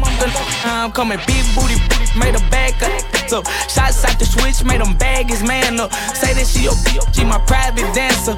I'm 0.66 0.92
coming 0.92 1.20
big 1.26 1.44
booty, 1.56 1.78
made 2.18 2.36
a 2.36 2.42
back 2.50 2.82
up. 2.82 3.02
So 3.28 3.44
shots 3.68 4.07
out 4.08 4.18
the 4.20 4.26
switch, 4.26 4.64
made 4.64 4.82
him 4.82 4.96
bag 4.98 5.30
his 5.30 5.44
man 5.44 5.80
up. 5.80 5.92
Say 6.16 6.34
that 6.34 6.48
she 6.48 6.64
your 6.64 6.76
she 7.12 7.24
my 7.28 7.40
private 7.46 7.88
dancer. 7.92 8.36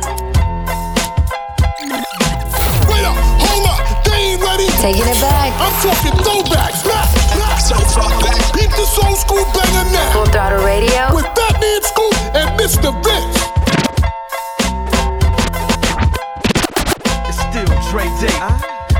Wait 2.90 3.06
up, 3.06 3.16
hold 3.38 3.66
up, 3.70 3.80
they 4.06 4.34
ain't 4.34 4.42
ready. 4.42 4.68
Taking 4.82 5.06
it 5.06 5.20
back. 5.22 5.54
I'm 5.62 5.74
talking 5.86 6.16
throwbacks. 6.26 6.82
Back, 6.84 7.08
back, 7.38 7.60
so 7.62 7.78
far 7.94 8.10
back. 8.26 8.42
Keep 8.58 8.72
this 8.74 8.98
old 8.98 9.18
school 9.18 9.46
banger 9.54 9.86
now. 9.94 10.14
Full 10.14 10.26
throttle 10.34 10.66
radio. 10.66 11.14
With 11.14 11.30
Fatman 11.38 11.82
Scoop 11.86 12.16
and 12.34 12.50
Mr. 12.58 12.90
Vince. 13.06 13.40
It's 17.30 17.40
still 17.46 17.70
Dre 17.94 18.06
Day, 18.18 18.38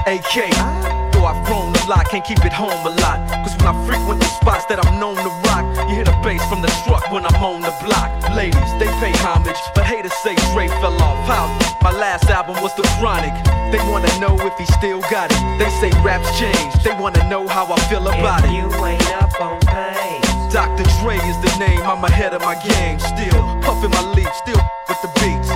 AK. 0.06 1.00
Though 1.14 1.26
I've 1.26 1.44
grown 1.46 1.76
a 1.76 1.84
lot, 1.90 2.08
can't 2.10 2.24
keep 2.24 2.44
it 2.46 2.54
home 2.54 2.86
a 2.86 2.94
lot. 3.02 3.20
Cause 3.44 3.56
when 3.58 3.68
I 3.68 3.76
frequent 3.86 4.20
the 4.22 4.28
spots 4.40 4.66
that 4.68 4.80
I'm 4.86 5.00
known 5.00 5.16
to 5.16 5.32
rock, 5.50 5.66
you 5.90 5.96
hear 5.96 6.06
the 6.06 6.18
bass 6.24 6.44
from 6.48 6.62
the 6.62 6.70
truck 6.86 7.12
when 7.12 7.26
I'm 7.26 7.36
on 7.42 7.62
the 7.62 7.74
block. 7.84 8.10
Ladies, 8.36 8.72
they 8.78 8.88
pay 9.02 9.12
homage, 9.26 9.58
but 9.74 9.86
haters 9.86 10.14
say 10.22 10.36
Dre 10.54 10.68
fell 10.68 10.94
off. 11.02 11.18
How? 11.26 11.50
My 11.82 11.92
last 11.92 12.30
album 12.30 12.62
was 12.62 12.74
The 12.76 12.84
Chronic. 13.00 13.34
They 13.72 13.80
wanna 13.90 14.12
know 14.20 14.38
if 14.46 14.58
he 14.58 14.66
still 14.78 15.02
got 15.10 15.32
it. 15.32 15.42
They 15.58 15.70
say 15.82 15.90
raps 16.02 16.30
change. 16.38 16.84
They 16.84 16.94
wanna 16.94 17.28
know 17.30 17.48
how 17.48 17.66
I 17.72 17.80
feel 17.90 18.08
about 18.08 18.44
if 18.44 18.52
it. 18.52 18.54
You 18.54 18.86
ain't 18.86 19.12
up 19.14 19.42
on 19.42 19.60
pace. 19.62 20.54
Dr. 20.54 20.84
Dre 21.02 21.18
is 21.30 21.38
the 21.42 21.54
name, 21.60 21.82
I'm 21.82 22.04
ahead 22.04 22.34
of 22.34 22.42
my 22.42 22.56
game. 22.56 23.00
Still 23.00 23.42
puffin' 23.62 23.92
my 23.92 24.02
leaf, 24.14 24.30
still 24.36 24.62
with 24.88 25.02
the 25.02 25.12
beats. 25.22 25.50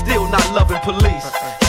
Still 0.00 0.28
not 0.28 0.44
loving 0.52 0.80
police. 0.80 1.67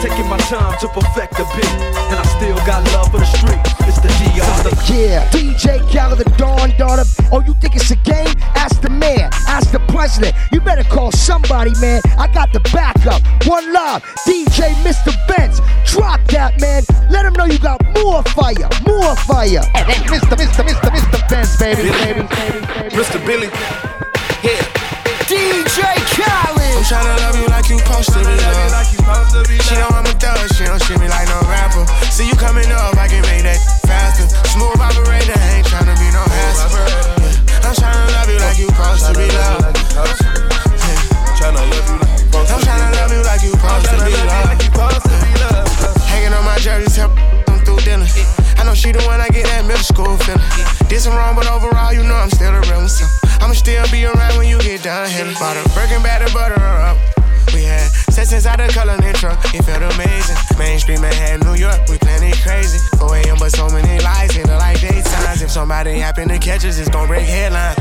taking 0.00 0.28
my 0.28 0.38
time 0.46 0.78
to 0.78 0.88
perfect 0.88 1.36
the 1.36 1.44
beat, 1.56 1.74
and 2.10 2.18
I 2.18 2.24
still 2.38 2.56
got 2.66 2.84
love 2.92 3.10
for 3.10 3.18
the 3.18 3.26
streets. 3.26 3.70
It's 3.88 3.98
the 3.98 4.08
DRE. 4.08 4.94
Yeah, 4.94 5.28
DJ 5.30 5.80
Khaled, 5.90 6.18
the 6.18 6.30
Dawn 6.36 6.70
daughter. 6.78 7.04
Oh, 7.32 7.40
you 7.40 7.54
think 7.54 7.74
it's 7.74 7.90
a 7.90 7.96
game? 7.96 8.28
Ask 8.54 8.80
the 8.80 8.90
mayor, 8.90 9.28
ask 9.48 9.72
the 9.72 9.80
president. 9.88 10.34
You 10.52 10.60
better 10.60 10.84
call 10.84 11.10
somebody, 11.12 11.72
man. 11.80 12.00
I 12.18 12.28
got 12.32 12.52
the 12.52 12.60
backup. 12.72 13.22
One 13.46 13.72
love, 13.72 14.02
DJ 14.26 14.74
Mr. 14.86 15.12
Vince. 15.26 15.60
Drop 15.90 16.20
that, 16.28 16.60
man. 16.60 16.82
Let 17.10 17.22
them 17.24 17.34
know 17.34 17.46
you 17.46 17.58
got 17.58 17.82
more 17.98 18.22
fire, 18.22 18.68
more 18.86 19.16
fire. 19.26 19.62
Mr. 20.06 20.36
Mr. 20.38 20.62
Mr. 20.62 20.90
Mr. 20.94 21.28
Vince, 21.28 21.56
baby, 21.58 21.90
baby, 22.04 22.22
baby, 22.22 22.60
baby. 22.66 22.94
Mr. 22.94 23.18
Billy. 23.26 23.48
Yeah. 24.46 24.62
DJ 25.26 25.82
Khaled. 26.14 26.58
I'm 26.78 26.84
tryna 26.84 27.18
love 27.18 27.36
you 27.36 27.46
like 27.48 27.68
you 27.68 27.78
supposed 27.78 28.12
to 28.12 28.18
be 28.20 28.24
loved. 28.24 28.67
She 29.28 29.74
know 29.76 29.88
I'm 29.92 30.06
a 30.06 30.14
thug, 30.16 30.40
she 30.56 30.64
don't 30.64 30.80
treat 30.80 30.98
me 30.98 31.08
like 31.08 31.28
no 31.28 31.40
rapper. 31.48 31.84
See 32.08 32.26
you 32.26 32.34
coming 32.36 32.70
up, 32.72 32.96
I 32.96 33.08
can 33.08 33.20
make 33.28 33.42
that 33.44 33.60
faster. 33.84 34.24
Smooth 34.48 34.80
operator, 34.80 35.36
ain't 35.52 35.66
tryna 35.68 35.92
be 36.00 36.08
no 36.16 36.24
hassle. 36.24 36.72
Yeah. 36.72 37.68
I'm 37.68 37.74
tryna 37.76 38.08
love 38.16 38.28
you 38.32 38.38
like 38.40 38.58
you 38.58 38.68
supposed 38.72 39.04
to 39.04 39.12
be 39.12 39.28
loved. 39.28 39.76
Tryna 41.36 41.60
love 41.60 41.88
you 41.88 41.96
like 42.00 42.20
you 42.24 42.38
I'm 42.38 42.46
tryna 42.46 42.64
love 42.64 42.72
you 42.72 42.77
spinning 66.18 66.40
catches, 66.40 66.80
it's 66.80 66.90
gon' 66.90 67.06
break 67.06 67.22
headlines. 67.22 67.78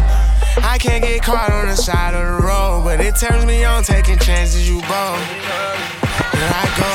I 0.62 0.78
can't 0.78 1.02
get 1.02 1.24
caught 1.24 1.50
on 1.50 1.66
the 1.66 1.76
side 1.76 2.14
of 2.14 2.22
the 2.22 2.46
road, 2.46 2.86
but 2.86 3.02
it 3.02 3.18
turns 3.18 3.46
me 3.50 3.66
on 3.66 3.82
taking 3.82 4.20
chances, 4.20 4.70
you 4.70 4.78
bold. 4.86 5.18
Here 6.38 6.46
I 6.46 6.70
go. 6.78 6.86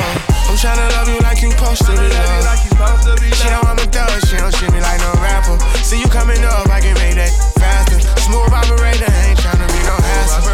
I'm 0.46 0.54
tryna 0.54 0.86
love 0.94 1.10
you 1.10 1.18
like 1.18 1.42
you 1.42 1.50
supposed 1.50 1.82
to 1.90 1.98
be 1.98 2.06
loved. 2.06 2.46
She 3.34 3.50
know 3.50 3.58
I'm 3.66 3.74
a 3.74 3.86
thug, 3.90 4.22
she 4.22 4.38
don't 4.38 4.54
treat 4.54 4.70
me 4.70 4.78
like 4.78 5.02
no 5.02 5.10
rapper. 5.18 5.58
See 5.82 5.98
you 5.98 6.06
coming 6.06 6.38
up, 6.46 6.70
I 6.70 6.78
can 6.78 6.94
make 7.02 7.18
that 7.18 7.34
faster. 7.58 7.98
Smooth 8.22 8.54
operator, 8.54 9.10
ain't 9.26 9.42
tryna 9.42 9.66
be 9.66 9.82
no 9.82 9.98
hassle. 9.98 10.46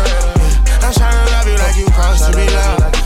I'm 0.80 0.93
tryna 0.97 1.20
love 1.36 1.53
you 1.53 1.57
like 1.61 1.76
you 1.76 1.84
supposed 1.93 2.24
to 2.24 2.32
be 2.32 2.49
loved. 2.49 2.97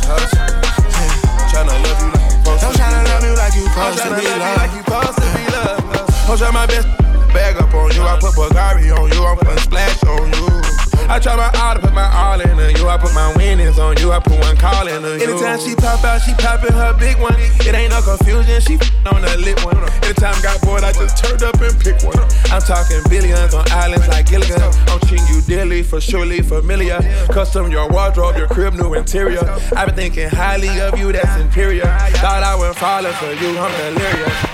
Tryna 1.50 1.74
love 1.82 1.98
you 1.98 2.14
like 2.14 2.62
I'm 2.62 2.74
tryna 2.78 3.02
you 3.26 3.34
like 3.34 3.58
supposed 3.58 4.06
to 4.06 4.14
be 4.14 4.22
loved. 4.22 4.38
I'm 4.38 4.38
tryna 4.38 4.38
love 4.38 4.46
you 4.46 4.54
like 4.54 4.70
you 4.70 4.82
supposed 4.86 5.18
to 5.18 5.26
be 5.34 5.44
loved. 5.50 5.82
I'm 6.30 6.38
tryna 6.38 6.54
my 6.54 6.66
best 6.70 7.11
bag 7.32 7.56
up 7.56 7.74
on 7.74 7.90
you. 7.92 8.02
I 8.02 8.18
put 8.20 8.34
Bulgari 8.34 8.92
on 8.96 9.10
you. 9.10 9.24
I'm 9.24 9.36
putting 9.36 9.58
splash 9.58 10.02
on 10.04 10.32
you. 10.32 10.62
I 11.08 11.18
try 11.18 11.36
my 11.36 11.50
all 11.60 11.74
to 11.74 11.80
put 11.80 11.92
my 11.92 12.08
all 12.08 12.40
in 12.40 12.48
her. 12.48 12.70
You, 12.70 12.88
I 12.88 12.96
put 12.96 13.12
my 13.12 13.34
winnings 13.36 13.78
on 13.78 13.96
you. 13.98 14.12
I 14.12 14.20
put 14.20 14.38
one 14.38 14.56
call 14.56 14.86
in 14.86 15.02
her. 15.02 15.14
Anytime 15.20 15.60
she 15.60 15.74
pop 15.74 16.02
out, 16.04 16.22
she 16.22 16.32
poppin' 16.34 16.72
her 16.72 16.96
big 16.96 17.18
one. 17.18 17.34
It 17.36 17.74
ain't 17.74 17.90
no 17.90 18.00
confusion. 18.00 18.60
She 18.62 18.74
on 19.04 19.20
the 19.20 19.36
lit 19.38 19.62
one. 19.64 19.76
Anytime 20.04 20.40
got 20.42 20.60
bored, 20.62 20.84
I 20.84 20.92
just 20.92 21.22
turned 21.22 21.42
up 21.42 21.60
and 21.60 21.78
picked 21.78 22.04
one. 22.04 22.16
I'm 22.50 22.62
talking 22.62 23.02
billions 23.10 23.52
on 23.52 23.70
islands 23.72 24.08
like 24.08 24.26
Gilligan. 24.26 24.62
I'm 24.88 25.00
treating 25.00 25.26
you 25.28 25.42
daily, 25.42 25.82
for 25.82 26.00
surely 26.00 26.40
familiar. 26.40 27.00
Custom 27.28 27.70
your 27.70 27.88
wardrobe, 27.90 28.36
your 28.36 28.48
crib, 28.48 28.74
new 28.74 28.94
interior. 28.94 29.44
I've 29.76 29.88
been 29.88 29.96
thinking 29.96 30.28
highly 30.28 30.80
of 30.80 30.98
you. 30.98 31.12
That's 31.12 31.40
inferior. 31.40 31.84
Thought 32.24 32.42
I 32.42 32.54
would 32.56 32.76
falling 32.76 33.12
for 33.14 33.32
you. 33.32 33.58
I'm 33.58 33.94
delirious. 33.94 34.51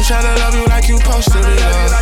I'm 0.00 0.06
tryna 0.08 0.32
love 0.40 0.54
you 0.56 0.64
like 0.64 0.88
you 0.88 0.96
supposed 0.96 1.28
to 1.28 1.44
be 1.44 1.52
loved. 1.60 1.92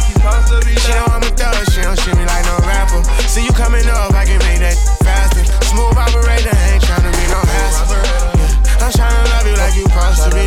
She 0.79 0.95
know 0.95 1.11
I'm 1.11 1.19
a 1.19 1.35
thug, 1.35 1.67
she 1.67 1.83
don't 1.83 1.99
treat 1.99 2.15
me 2.15 2.23
like 2.31 2.47
no 2.47 2.55
rapper. 2.63 3.03
See 3.27 3.43
you 3.43 3.51
coming 3.51 3.83
up, 3.91 4.15
I 4.15 4.23
can 4.23 4.39
make 4.47 4.63
that 4.63 4.79
faster. 5.03 5.43
Smooth 5.67 5.99
operator, 5.99 6.55
ain't 6.71 6.79
tryna 6.79 7.11
be 7.11 7.27
no 7.27 7.43
hassle. 7.43 7.99
I'm 8.79 8.95
tryna 8.95 9.27
love 9.35 9.47
you 9.51 9.57
like 9.59 9.75
you 9.75 9.83
supposed 9.91 10.23
to 10.23 10.31
be 10.31 10.38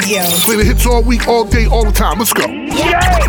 Radio. 0.00 0.22
Play 0.22 0.56
the 0.56 0.64
hits 0.64 0.86
all 0.86 1.04
week, 1.04 1.28
all 1.28 1.44
day, 1.44 1.66
all 1.66 1.84
the 1.84 1.92
time. 1.92 2.18
Let's 2.18 2.32
go. 2.32 2.44
Yeah, 2.46 3.28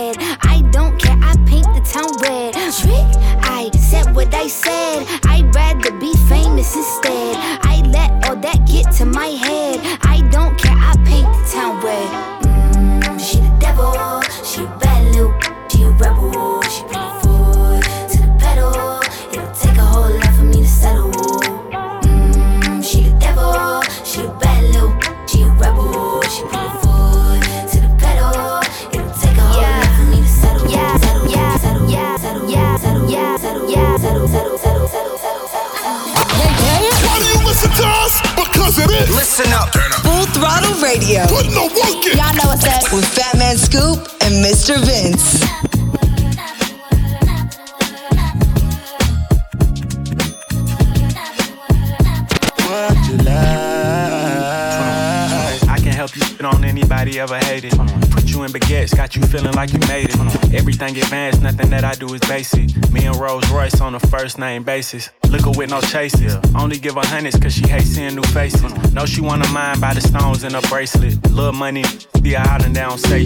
It. 60.95 61.01
Everything 61.01 61.03
advanced, 61.03 61.41
nothing 61.41 61.69
that 61.69 61.83
I 61.83 61.93
do 61.93 62.13
is 62.13 62.21
basic. 62.21 62.91
Me 62.91 63.05
and 63.05 63.15
Rolls 63.15 63.49
Royce 63.49 63.79
on 63.81 63.95
a 63.95 63.99
first 63.99 64.37
name 64.37 64.63
basis. 64.63 65.09
Liquor 65.29 65.51
with 65.51 65.69
no 65.69 65.81
chases. 65.81 66.37
Only 66.55 66.77
give 66.77 66.95
her 66.95 67.05
hundreds 67.05 67.39
cause 67.39 67.53
she 67.53 67.67
hates 67.67 67.87
seeing 67.87 68.15
new 68.15 68.23
faces. 68.23 68.61
Know 68.93 69.05
she 69.05 69.21
wanna 69.21 69.47
mind 69.49 69.81
by 69.81 69.93
the 69.93 70.01
stones 70.01 70.43
in 70.43 70.53
her 70.53 70.61
bracelet. 70.69 71.15
Little 71.31 71.53
money, 71.53 71.83
be 72.21 72.35
out 72.35 72.63
and 72.63 72.73
down 72.75 72.97
say. 72.97 73.25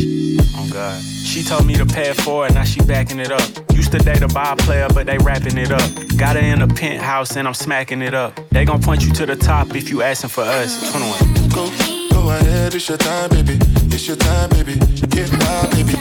Oh 0.55 0.69
God. 0.71 1.01
She 1.01 1.43
told 1.43 1.65
me 1.65 1.75
to 1.75 1.85
pay 1.85 2.05
for 2.05 2.09
it 2.11 2.21
forward, 2.21 2.53
now 2.53 2.63
she 2.63 2.79
backing 2.81 3.19
it 3.19 3.31
up. 3.31 3.41
Used 3.73 3.91
to 3.91 3.97
date 3.97 4.21
a 4.21 4.27
bar 4.27 4.55
player, 4.55 4.87
but 4.93 5.05
they 5.05 5.17
wrapping 5.17 5.57
it 5.57 5.71
up. 5.71 6.17
Got 6.17 6.35
her 6.35 6.41
in 6.41 6.61
a 6.61 6.67
penthouse 6.67 7.35
and 7.35 7.47
I'm 7.47 7.53
smacking 7.53 8.01
it 8.01 8.13
up. 8.13 8.39
They 8.51 8.65
gon' 8.65 8.81
point 8.81 9.03
you 9.03 9.11
to 9.13 9.25
the 9.25 9.35
top 9.35 9.75
if 9.75 9.89
you 9.89 10.01
asking 10.01 10.29
for 10.29 10.43
us. 10.43 10.91
21. 10.91 11.49
Go, 11.49 11.65
go 12.11 12.29
ahead, 12.29 12.73
it's 12.75 12.87
your 12.87 12.97
time, 12.97 13.29
baby. 13.29 13.57
It's 13.91 14.07
your 14.07 14.17
time, 14.17 14.49
baby. 14.49 14.75
Get 15.09 15.29
wild, 15.31 15.71
baby. 15.71 15.94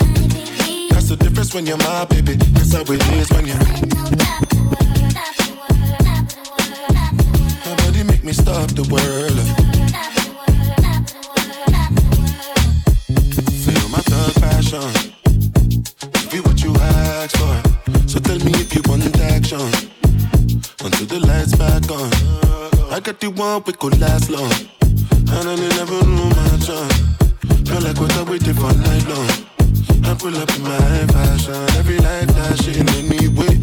The 1.14 1.22
difference 1.26 1.54
when 1.54 1.64
you're 1.64 1.76
my 1.76 2.04
baby. 2.06 2.34
That's 2.34 2.72
how 2.72 2.82
it 2.82 3.00
is 3.14 3.30
when 3.30 3.46
you. 3.46 3.54
Nobody 7.64 8.02
make 8.02 8.24
me 8.24 8.32
stop 8.32 8.66
the 8.74 8.82
world. 8.90 9.38
Feel 13.62 13.88
my 13.94 14.02
thug 14.10 14.34
passion. 14.42 14.90
Be 16.32 16.40
what 16.40 16.60
you 16.64 16.74
ask 16.74 17.36
for. 17.38 17.62
So 18.08 18.18
tell 18.18 18.40
me 18.40 18.50
if 18.58 18.74
you 18.74 18.82
want 18.86 19.06
action. 19.20 19.70
Until 20.82 21.06
the 21.06 21.20
lights 21.24 21.54
back 21.54 21.88
on. 21.92 22.10
I 22.92 22.98
got 22.98 23.20
the 23.20 23.28
one 23.28 23.62
we 23.64 23.72
could 23.74 24.00
last 24.00 24.30
long. 24.30 24.50
And 24.82 25.48
I 25.48 25.54
never 25.78 26.04
knew 26.06 26.28
my 26.34 26.58
chance. 26.58 26.98
Feel 27.68 27.82
like 27.82 28.00
what 28.00 28.12
I 28.16 28.22
waited 28.24 28.56
for 28.56 28.74
night 28.74 29.06
long. 29.06 29.53
I 30.06 30.14
pull 30.14 30.36
up 30.36 30.50
in 30.54 30.62
my 30.62 31.06
fashion, 31.12 31.54
every 31.78 31.98
light 31.98 32.30
flashing 32.30 32.88
anyway. 33.00 33.56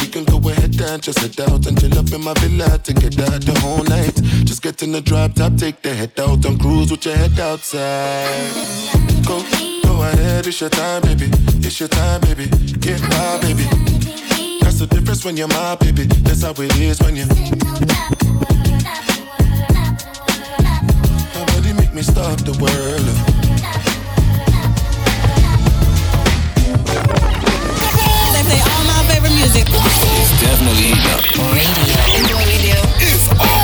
We 0.00 0.06
can 0.08 0.24
go 0.24 0.38
ahead 0.50 0.80
and 0.80 1.02
just 1.02 1.18
head 1.20 1.38
out 1.48 1.66
and 1.66 1.78
chill 1.80 1.96
up 1.98 2.12
in 2.12 2.20
my 2.22 2.34
villa 2.34 2.78
to 2.78 2.92
get 2.92 3.18
out 3.20 3.40
the 3.40 3.58
whole 3.60 3.84
night. 3.84 4.14
Just 4.44 4.62
get 4.62 4.82
in 4.82 4.92
the 4.92 5.00
drop 5.00 5.34
top, 5.34 5.56
take 5.56 5.82
the 5.82 5.94
head 5.94 6.18
out 6.18 6.44
and 6.44 6.60
cruise 6.60 6.90
with 6.90 7.04
your 7.06 7.16
head 7.16 7.38
outside. 7.38 8.52
Go, 9.26 9.42
go 9.84 10.02
ahead, 10.02 10.46
it's 10.46 10.60
your 10.60 10.70
time, 10.70 11.02
baby. 11.02 11.30
It's 11.62 11.78
your 11.78 11.88
time, 11.88 12.20
baby. 12.22 12.46
Get 12.80 13.00
my 13.02 13.38
baby. 13.40 13.64
That's 14.60 14.78
the 14.80 14.86
difference 14.90 15.24
when 15.24 15.36
you're 15.36 15.48
my 15.48 15.76
baby. 15.76 16.04
That's 16.26 16.42
how 16.42 16.54
it 16.58 16.76
is 16.76 17.00
when 17.00 17.16
you. 17.16 17.26
Nobody 21.34 21.72
make 21.72 21.94
me 21.94 22.02
stop 22.02 22.38
the 22.40 22.56
world. 22.60 23.33
Music. 29.30 29.66
It's 29.68 30.40
definitely 30.40 30.92
Radio. 31.54 31.96
Enjoy 32.18 32.44
radio. 32.46 32.76
It's 33.00 33.28
on. 33.40 33.63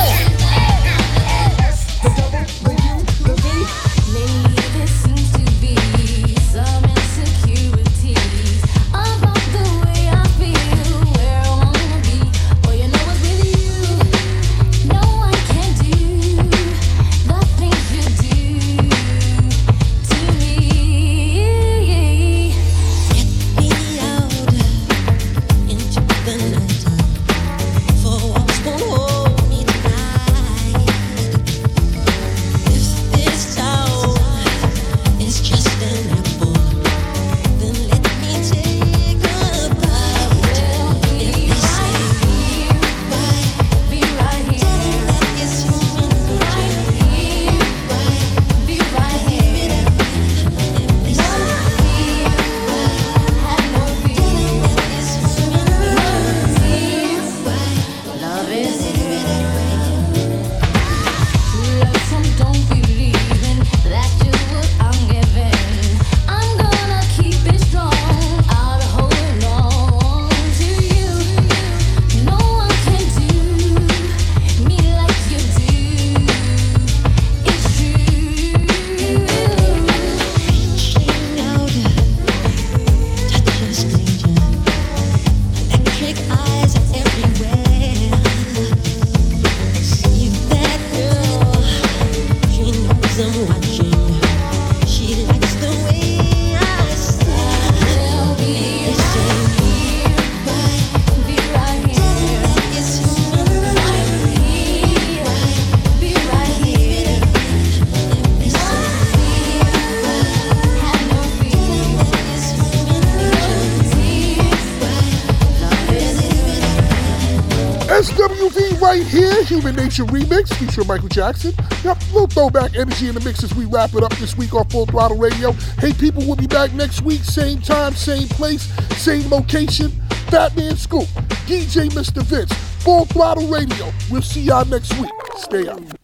Human 120.00 120.22
remix 120.22 120.54
featuring 120.54 120.86
Michael 120.86 121.08
Jackson. 121.08 121.52
Yep, 121.84 121.98
little 122.12 122.26
throwback 122.26 122.74
energy 122.74 123.08
in 123.08 123.14
the 123.14 123.20
mix 123.20 123.44
as 123.44 123.54
we 123.54 123.66
wrap 123.66 123.94
it 123.94 124.02
up 124.02 124.12
this 124.16 124.36
week 124.36 124.54
on 124.54 124.66
Full 124.70 124.86
Throttle 124.86 125.18
Radio. 125.18 125.52
Hey, 125.78 125.92
people, 125.92 126.24
we'll 126.24 126.36
be 126.36 126.46
back 126.46 126.72
next 126.72 127.02
week, 127.02 127.22
same 127.22 127.60
time, 127.60 127.94
same 127.94 128.28
place, 128.28 128.62
same 128.96 129.28
location. 129.30 129.90
Fatman 130.30 130.76
Scoop, 130.76 131.08
DJ 131.46 131.90
Mr. 131.90 132.22
Vince, 132.22 132.52
Full 132.82 133.04
Throttle 133.06 133.48
Radio. 133.48 133.92
We'll 134.10 134.22
see 134.22 134.42
y'all 134.42 134.64
next 134.64 134.98
week. 134.98 135.10
Stay 135.36 135.68
up. 135.68 135.99